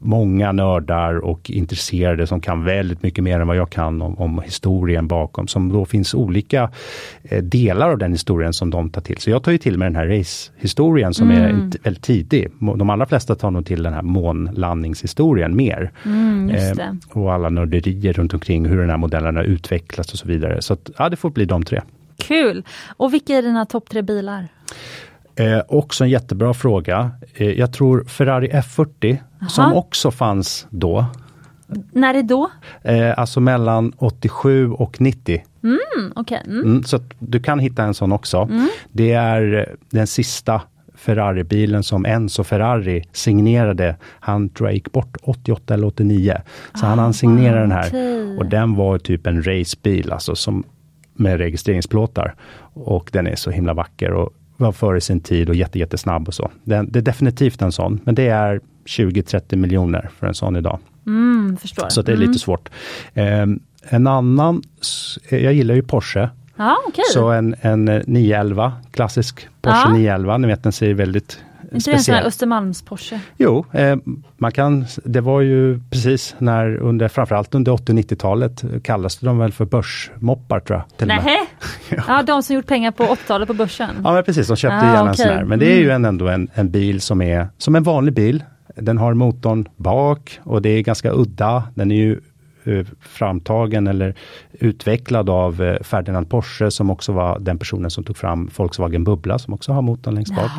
[0.00, 4.42] många nördar och intresserade som kan väldigt mycket mer än vad jag kan om, om
[4.44, 5.48] historien bakom.
[5.48, 6.70] Som då finns olika
[7.22, 9.16] eh, delar av den historien som de tar till.
[9.18, 11.70] Så jag tar ju till mig den här racehistorien som är Mm.
[11.70, 12.48] t- väldigt tidig.
[12.76, 15.90] De allra flesta tar nog till den här månlandningshistorien mer.
[16.04, 20.18] Mm, just Eh, och alla nörderier runt omkring hur den här modellen har utvecklats och
[20.18, 20.62] så vidare.
[20.62, 21.80] Så att, ja, det får bli de tre.
[22.16, 22.62] Kul!
[22.96, 24.48] Och vilka är dina topp tre bilar?
[25.38, 27.10] Eh, också en jättebra fråga.
[27.34, 29.18] Eh, jag tror Ferrari F40
[29.48, 31.06] som också fanns då.
[31.92, 32.50] När är då?
[32.82, 35.44] Eh, alltså mellan 87 och 90.
[35.62, 36.42] Mm, Okej.
[36.46, 36.62] Mm.
[36.62, 38.48] Mm, så du kan hitta en sån också.
[38.92, 40.62] Det är eh, den sista
[40.94, 43.96] Ferrari-bilen som Enzo Ferrari signerade.
[44.02, 46.36] Han tror jag gick bort 88 eller 89.
[46.74, 47.86] Så ah, han signerade den här.
[47.86, 48.36] Okay.
[48.36, 50.64] Och den var typ en racebil, alltså som
[51.14, 52.34] med registreringsplåtar.
[52.74, 56.34] Och den är så himla vacker och var före sin tid och jätte, jättesnabb och
[56.34, 56.50] så.
[56.64, 60.78] Den, det är definitivt en sån, men det är 20-30 miljoner för en sån idag.
[61.06, 61.88] Mm, förstår.
[61.88, 62.28] Så det är mm.
[62.28, 62.68] lite svårt.
[63.14, 63.46] Eh,
[63.82, 64.62] en annan,
[65.30, 66.30] jag gillar ju Porsche.
[66.56, 67.04] Ah, okay.
[67.12, 69.92] Så en, en 911, klassisk Porsche ah.
[69.92, 71.40] 911, ni vet den ser väldigt
[71.72, 73.18] inte det en sån här Östermalms-Porsche?
[73.36, 73.96] Jo, eh,
[74.36, 79.52] man kan, det var ju precis när under, framförallt under 80 90-talet kallades de väl
[79.52, 80.98] för börsmoppar tror jag.
[80.98, 81.48] Till Nej.
[81.88, 82.02] ja.
[82.08, 83.90] ja, de som gjort pengar på 80-talet på börsen?
[84.04, 85.08] Ja, men precis, de köpte ah, gärna okay.
[85.10, 85.44] en sån här.
[85.44, 86.04] Men det är ju mm.
[86.04, 88.44] ändå en, en bil som är som en vanlig bil.
[88.74, 91.62] Den har motorn bak och det är ganska udda.
[91.74, 92.20] Den är ju Eh,
[93.00, 94.14] framtagen eller
[94.52, 99.38] utvecklad av eh, Ferdinand Porsche som också var den personen som tog fram Volkswagen Bubbla
[99.38, 100.50] som också har motorn längst bak.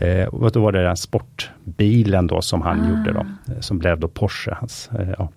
[0.00, 2.88] Eh, och då var det den sportbilen då som han ah.
[2.88, 4.56] gjorde då, eh, som blev då Porsche.
[4.60, 5.28] Hans, eh, ja.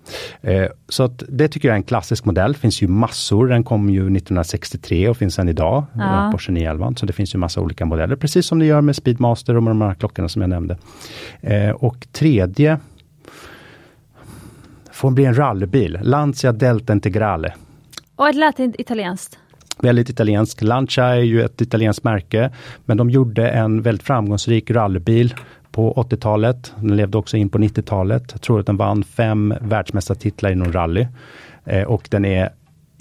[0.50, 2.56] eh, så att det tycker jag är en klassisk modell.
[2.56, 3.48] finns ju massor.
[3.48, 6.30] Den kom ju 1963 och finns än idag, ah.
[6.32, 6.92] Porsche 911.
[6.96, 9.70] Så det finns ju massa olika modeller, precis som det gör med Speedmaster och med
[9.70, 10.76] de här klockorna som jag nämnde.
[11.74, 12.78] och tredje
[15.02, 15.98] får bli en rallybil.
[16.02, 17.54] Lancia Delta Integrale.
[18.16, 19.38] Och det lät italienskt?
[19.78, 20.62] Väldigt italienskt.
[20.62, 22.50] Lancia är ju ett italienskt märke,
[22.84, 25.34] men de gjorde en väldigt framgångsrik rallybil
[25.72, 26.72] på 80-talet.
[26.76, 28.22] Den levde också in på 90-talet.
[28.32, 31.06] Jag tror att den vann fem världsmästartitlar inom rally.
[31.64, 32.50] Eh, och den är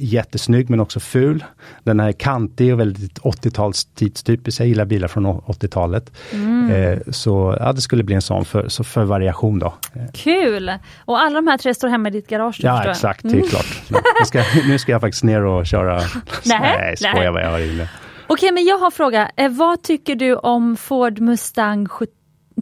[0.03, 1.43] jättesnygg men också ful.
[1.83, 4.59] Den är kantig och väldigt 80-tals tidstypisk.
[4.59, 6.11] Jag gillar bilar från 80-talet.
[6.31, 6.71] Mm.
[6.71, 9.73] Eh, så ja, det skulle bli en sån för, så för variation då.
[10.13, 10.71] Kul!
[11.05, 12.59] Och alla de här tre står hemma i ditt garage?
[12.59, 13.47] Ja exakt, det är mm.
[13.47, 13.81] klart.
[13.89, 15.95] Nu ska, nu ska jag faktiskt ner och köra.
[16.45, 17.89] nej, nej skojar vad jag har inne.
[18.27, 19.31] Okej, men jag har en fråga.
[19.35, 21.87] Eh, vad tycker du om Ford Mustang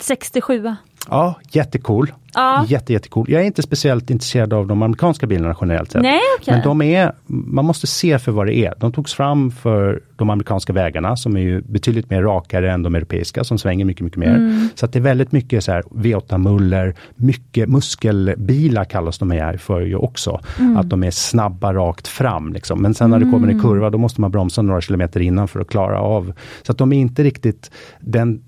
[0.01, 0.75] 67?
[1.07, 2.11] Ja, jättecool.
[2.33, 2.65] Ja.
[2.67, 3.25] Jätte, jättecool.
[3.29, 6.01] Jag är inte speciellt intresserad av de amerikanska bilarna generellt sett.
[6.01, 6.53] Nej, okay.
[6.53, 8.73] Men de är, man måste se för vad det är.
[8.77, 12.95] De togs fram för de amerikanska vägarna som är ju betydligt mer rakare än de
[12.95, 14.35] europeiska som svänger mycket, mycket mer.
[14.35, 14.69] Mm.
[14.75, 19.81] Så att det är väldigt mycket så här V8-muller, mycket muskelbilar kallas de här för
[19.81, 20.39] ju också.
[20.59, 20.77] Mm.
[20.77, 22.53] Att de är snabba rakt fram.
[22.53, 22.81] Liksom.
[22.81, 23.61] Men sen när det kommer en mm.
[23.61, 26.33] kurva då måste man bromsa några kilometer innan för att klara av.
[26.63, 28.41] Så att de är inte riktigt den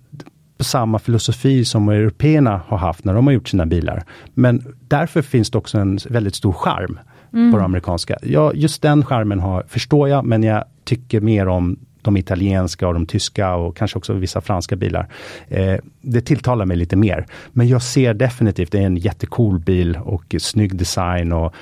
[0.63, 4.03] samma filosofi som européerna har haft när de har gjort sina bilar.
[4.33, 6.99] Men därför finns det också en väldigt stor charm
[7.33, 7.51] mm.
[7.51, 8.17] på de amerikanska.
[8.21, 12.93] Ja, just den charmen har, förstår jag, men jag tycker mer om de italienska och
[12.93, 15.07] de tyska och kanske också vissa franska bilar.
[15.47, 17.25] Eh, det tilltalar mig lite mer.
[17.51, 21.55] Men jag ser definitivt, det är en jättecool bil och snygg design och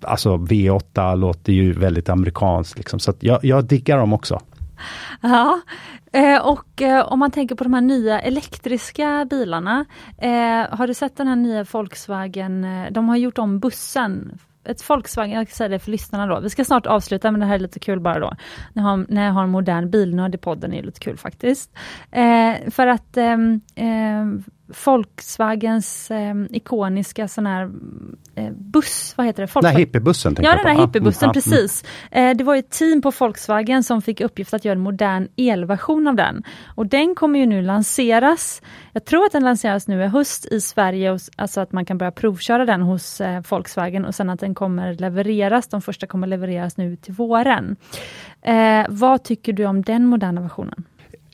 [0.00, 3.00] Alltså V8 låter ju väldigt amerikanskt, liksom.
[3.00, 4.40] så jag, jag diggar dem också.
[5.20, 5.60] Ja,
[6.12, 9.84] eh, och eh, om man tänker på de här nya elektriska bilarna.
[10.18, 12.66] Eh, har du sett den här nya Volkswagen?
[12.90, 16.40] De har gjort om bussen ett Volkswagen, jag ska säga det för lyssnarna då.
[16.40, 18.32] Vi ska snart avsluta men det här är lite kul bara då.
[18.72, 21.16] När jag har, när jag har en modern bilnörd i podden är det lite kul
[21.16, 21.70] faktiskt.
[22.10, 23.36] Eh, för att eh,
[24.84, 27.70] Volkswagens eh, ikoniska sån här
[28.34, 29.54] eh, buss, vad heter det?
[29.54, 29.74] Volkswagen.
[29.74, 30.36] Nej, hippiebussen.
[30.38, 31.84] Ja, den här hippiebussen, ah, precis.
[32.10, 36.06] Eh, det var ett team på Volkswagen som fick uppgift att göra en modern elversion
[36.06, 36.42] av den.
[36.66, 38.62] Och den kommer ju nu lanseras.
[38.92, 41.98] Jag tror att den lanseras nu i höst i Sverige, och, alltså att man kan
[41.98, 45.68] börja provköra den hos eh, Volkswagen och sen att den kommer levereras.
[45.68, 47.76] De första kommer levereras nu till våren.
[48.42, 50.84] Eh, vad tycker du om den moderna versionen?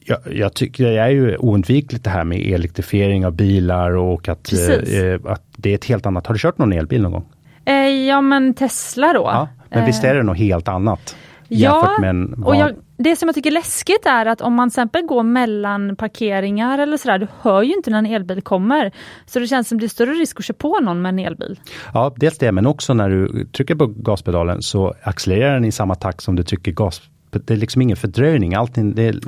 [0.05, 4.53] Jag, jag, tycker det är ju oundvikligt det här med elektrifiering av bilar och att,
[4.53, 6.27] eh, att det är ett helt annat.
[6.27, 7.29] Har du kört någon elbil någon gång?
[7.65, 9.21] Eh, ja men Tesla då.
[9.21, 9.87] Ja, men eh.
[9.87, 11.17] visst är det något helt annat?
[11.49, 11.99] Ja,
[12.45, 15.23] och jag, det som jag tycker är läskigt är att om man till exempel går
[15.23, 18.93] mellan parkeringar eller sådär, du hör ju inte när en elbil kommer.
[19.27, 21.61] Så det känns som det är större risk att köra på någon med en elbil.
[21.95, 25.95] Ja, dels det, men också när du trycker på gaspedalen så accelererar den i samma
[25.95, 27.03] takt som du trycker gas
[27.33, 28.55] det är liksom ingen fördröjning.
[28.55, 29.15] Allting, det.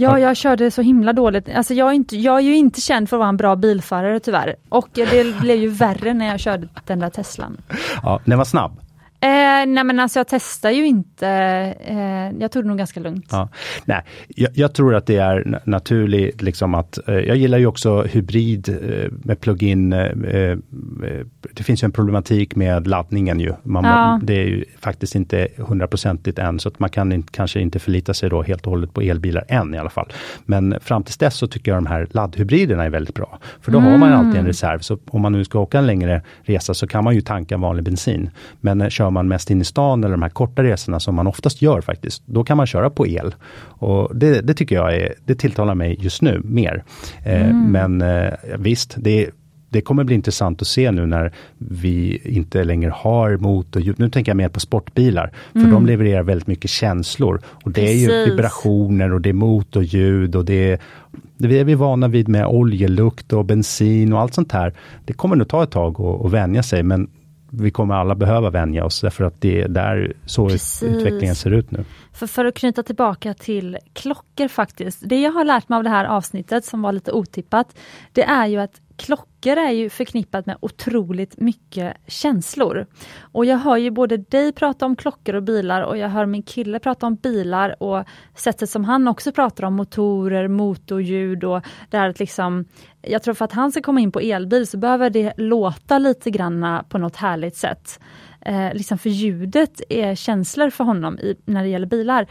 [0.00, 1.48] Ja, jag körde så himla dåligt.
[1.48, 4.20] Alltså jag, är inte, jag är ju inte känd för att vara en bra bilförare
[4.20, 4.56] tyvärr.
[4.68, 7.56] Och det blev ju värre när jag körde den där Teslan.
[8.02, 8.80] Ja, den var snabb.
[9.20, 11.28] Eh, nej men alltså jag testar ju inte,
[11.80, 13.28] eh, jag tog det nog ganska lugnt.
[13.30, 13.48] Ja.
[13.84, 18.02] Nej, jag, jag, tror att det är naturligt liksom att, eh, jag gillar ju också
[18.02, 19.92] hybrid eh, med plug-in.
[19.92, 20.58] Eh, eh,
[21.52, 23.52] det finns ju en problematik med laddningen ju.
[23.62, 24.20] Man, ja.
[24.22, 28.14] Det är ju faktiskt inte hundraprocentigt än, så att man kan inte, kanske inte förlita
[28.14, 30.12] sig då helt och hållet på elbilar än i alla fall.
[30.44, 33.38] Men fram tills dess så tycker jag de här laddhybriderna är väldigt bra.
[33.60, 33.90] För då mm.
[33.90, 36.86] har man alltid en reserv, så om man nu ska åka en längre resa så
[36.86, 38.30] kan man ju tanka vanlig bensin.
[38.60, 41.26] Men kör kör man mest in i stan eller de här korta resorna som man
[41.26, 43.34] oftast gör faktiskt, då kan man köra på el.
[43.80, 46.84] Och det, det tycker jag är, det tilltalar mig just nu mer.
[47.24, 47.72] Eh, mm.
[47.72, 49.30] Men eh, visst, det
[49.70, 53.98] det kommer bli intressant att se nu när vi inte längre har motorljud.
[53.98, 55.72] Nu tänker jag mer på sportbilar, för mm.
[55.72, 57.40] de levererar väldigt mycket känslor.
[57.64, 58.08] Och det Precis.
[58.08, 60.78] är ju vibrationer och det är motorljud och det är
[61.38, 64.72] det är vi vana vid med oljelukt och bensin och allt sånt här.
[65.04, 67.08] Det kommer nog ta ett tag att, att vänja sig, men
[67.50, 70.82] vi kommer alla behöva vänja oss därför att det är där så Precis.
[70.82, 71.84] utvecklingen ser ut nu.
[72.12, 75.02] För, för att knyta tillbaka till klockor faktiskt.
[75.02, 77.78] Det jag har lärt mig av det här avsnittet som var lite otippat,
[78.12, 82.86] det är ju att klockor är ju förknippat med otroligt mycket känslor.
[83.20, 86.42] Och jag hör ju både dig prata om klockor och bilar och jag hör min
[86.42, 88.04] kille prata om bilar och
[88.34, 92.64] sättet som han också pratar om motorer, motorljud och det här att liksom
[93.08, 96.30] Jag tror för att han ska komma in på elbil så behöver det låta lite
[96.30, 98.00] granna på något härligt sätt.
[98.40, 102.26] Eh, liksom för ljudet är känslor för honom i, när det gäller bilar.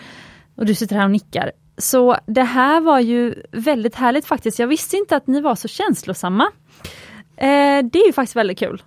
[0.55, 1.51] Och du sitter här och nickar.
[1.77, 4.59] Så det här var ju väldigt härligt faktiskt.
[4.59, 6.43] Jag visste inte att ni var så känslosamma.
[7.37, 8.81] Eh, det är ju faktiskt väldigt kul.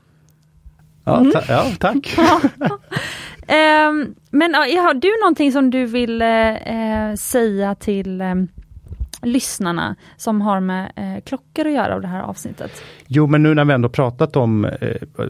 [1.04, 1.32] Ja, mm.
[1.32, 2.18] ta ja tack.
[3.46, 3.92] eh,
[4.30, 8.48] men har du någonting som du vill eh, säga till ehm,
[9.22, 12.70] lyssnarna som har med eh, klockor att göra av det här avsnittet?
[13.06, 14.70] Jo, men nu när vi ändå pratat om eh,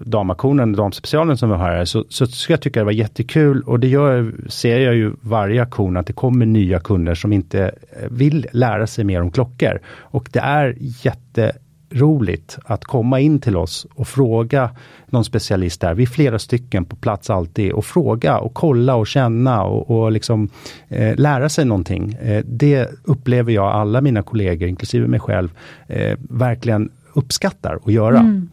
[0.01, 3.81] damaktionen, damspecialen som vi har här, så, så ska jag tycka det var jättekul och
[3.81, 8.09] det gör, ser jag ju varje aktion att det kommer nya kunder som inte eh,
[8.11, 9.81] vill lära sig mer om klockor.
[9.87, 11.53] Och det är jätte
[11.91, 14.71] roligt att komma in till oss och fråga
[15.07, 15.95] någon specialist där.
[15.95, 20.13] Vi är flera stycken på plats alltid och fråga och kolla och känna och, och
[20.13, 20.49] liksom
[20.89, 22.13] eh, lära sig någonting.
[22.13, 25.51] Eh, det upplever jag alla mina kollegor, inklusive mig själv,
[25.87, 28.19] eh, verkligen uppskattar att göra.
[28.19, 28.49] Mm.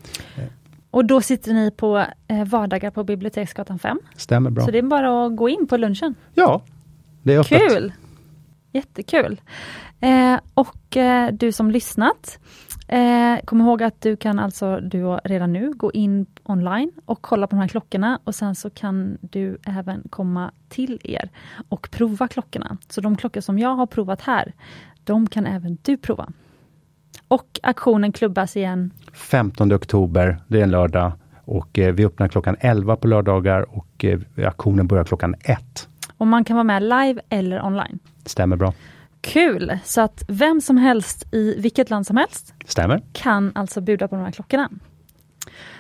[0.92, 4.00] Och då sitter ni på eh, vardagar på Biblioteksgatan 5?
[4.16, 4.66] Stämmer bra.
[4.66, 6.16] Så det är bara att gå in på lunchen?
[6.34, 6.62] Ja,
[7.24, 7.72] det är öppet.
[7.72, 7.94] Kul!
[8.72, 9.42] Jättekul!
[10.00, 12.40] Eh, och eh, du som lyssnat,
[12.88, 17.48] Eh, kom ihåg att du kan alltså du redan nu gå in online och kolla
[17.48, 21.30] på de här klockorna och sen så kan du även komma till er
[21.70, 22.78] och prova klockorna.
[22.90, 24.54] Så de klockor som jag har provat här,
[25.04, 26.30] de kan även du prova.
[27.28, 28.92] Och aktionen klubbas igen?
[29.14, 31.12] 15 oktober, det är en lördag
[31.46, 35.90] och eh, vi öppnar klockan 11 på lördagar och eh, aktionen börjar klockan 1.
[36.18, 38.00] Och man kan vara med live eller online?
[38.26, 38.74] Stämmer bra.
[39.22, 39.78] Kul!
[39.84, 43.02] Så att vem som helst i vilket land som helst Stämmer.
[43.14, 44.70] kan alltså buda på de här klockorna.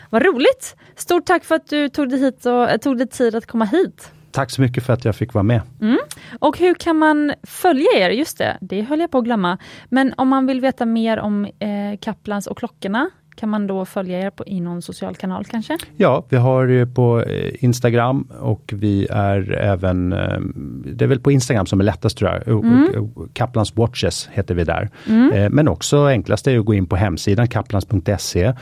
[0.09, 0.75] Vad roligt!
[0.95, 4.11] Stort tack för att du tog dig, hit och, tog dig tid att komma hit.
[4.31, 5.61] Tack så mycket för att jag fick vara med.
[5.81, 5.97] Mm.
[6.39, 8.09] Och hur kan man följa er?
[8.09, 9.57] Just det, det höll jag på att glömma.
[9.89, 14.19] Men om man vill veta mer om eh, Kaplans och klockorna, kan man då följa
[14.19, 15.77] er på, i någon social kanal kanske?
[15.97, 20.39] Ja, vi har på eh, Instagram och vi är även, eh,
[20.85, 23.09] det är väl på Instagram som är lättast tror jag, mm.
[23.33, 24.89] Kaplans Watches heter vi där.
[25.07, 25.31] Mm.
[25.31, 28.53] Eh, men också enklast är att gå in på hemsidan kaplans.se.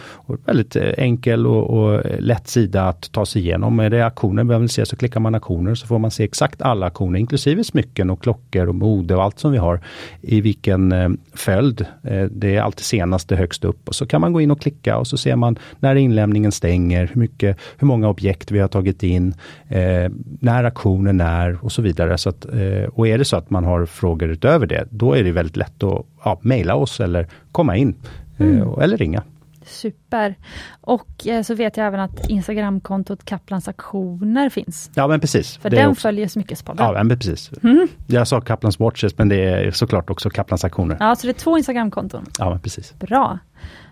[0.45, 3.79] Väldigt enkel och, och lätt sida att ta sig igenom.
[3.79, 6.61] Är det aktioner vi vill se så klickar man aktioner så får man se exakt
[6.61, 9.79] alla aktioner inklusive smycken och klockor och mode och allt som vi har
[10.21, 11.85] i vilken följd.
[12.31, 15.07] Det är alltid senaste högst upp och så kan man gå in och klicka och
[15.07, 19.33] så ser man när inlämningen stänger, hur, mycket, hur många objekt vi har tagit in,
[19.67, 22.17] eh, när aktionen är och så vidare.
[22.17, 25.23] Så att, eh, och är det så att man har frågor utöver det, då är
[25.23, 27.95] det väldigt lätt att ja, mejla oss eller komma in
[28.37, 28.79] eh, mm.
[28.81, 29.23] eller ringa.
[29.65, 30.35] Super!
[30.81, 34.91] Och eh, så vet jag även att Instagramkontot Kaplans aktioner finns.
[34.95, 35.57] Ja men precis.
[35.57, 36.01] För den också.
[36.01, 36.85] följer Smyckespodden.
[36.85, 37.51] Ja men precis.
[37.63, 37.87] Mm.
[38.07, 40.97] Jag sa Kaplans Watches men det är såklart också Kaplans aktioner.
[40.99, 42.25] Ja, så det är två Instagramkonton.
[42.39, 42.93] Ja men precis.
[42.99, 43.39] Bra!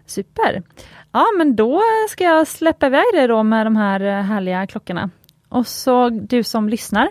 [0.06, 0.64] Super!
[1.12, 5.10] Ja men då ska jag släppa iväg dig då med de här eh, härliga klockorna.
[5.54, 7.10] Och så du som lyssnar,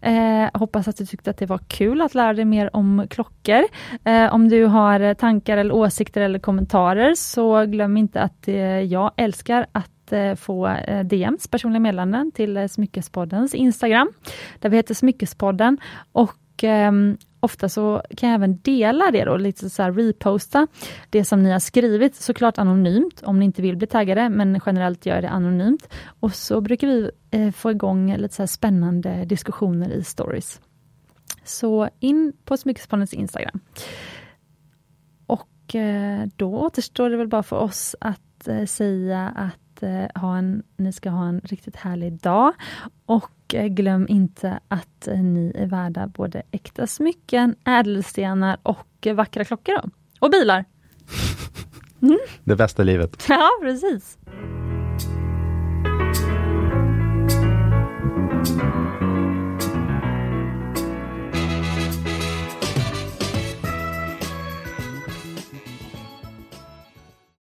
[0.00, 3.62] eh, hoppas att du tyckte att det var kul att lära dig mer om klockor.
[4.04, 8.80] Eh, om du har eh, tankar eller åsikter eller kommentarer så glöm inte att eh,
[8.80, 14.12] jag älskar att eh, få eh, DMs, personliga meddelanden till eh, Smyckespoddens Instagram,
[14.58, 15.78] där vi heter Smyckespodden.
[16.12, 20.66] Och ehm, ofta så kan jag även dela det då, lite så här reposta
[21.10, 25.06] det som ni har skrivit, såklart anonymt om ni inte vill bli taggade, men generellt
[25.06, 25.88] gör jag det anonymt.
[26.20, 30.60] Och så brukar vi eh, få igång lite så spännande diskussioner i stories.
[31.44, 33.60] Så in på Smyckespoddens Instagram.
[35.26, 40.36] Och eh, då återstår det väl bara för oss att eh, säga att Eh, ha
[40.36, 42.52] en, ni ska ha en riktigt härlig dag.
[43.06, 49.44] Och eh, glöm inte att eh, ni är värda både äkta smycken, ädelstenar och vackra
[49.44, 49.90] klockor.
[50.20, 50.64] Och bilar!
[52.02, 52.18] Mm.
[52.44, 53.26] Det bästa livet.
[53.28, 54.18] Ja, precis.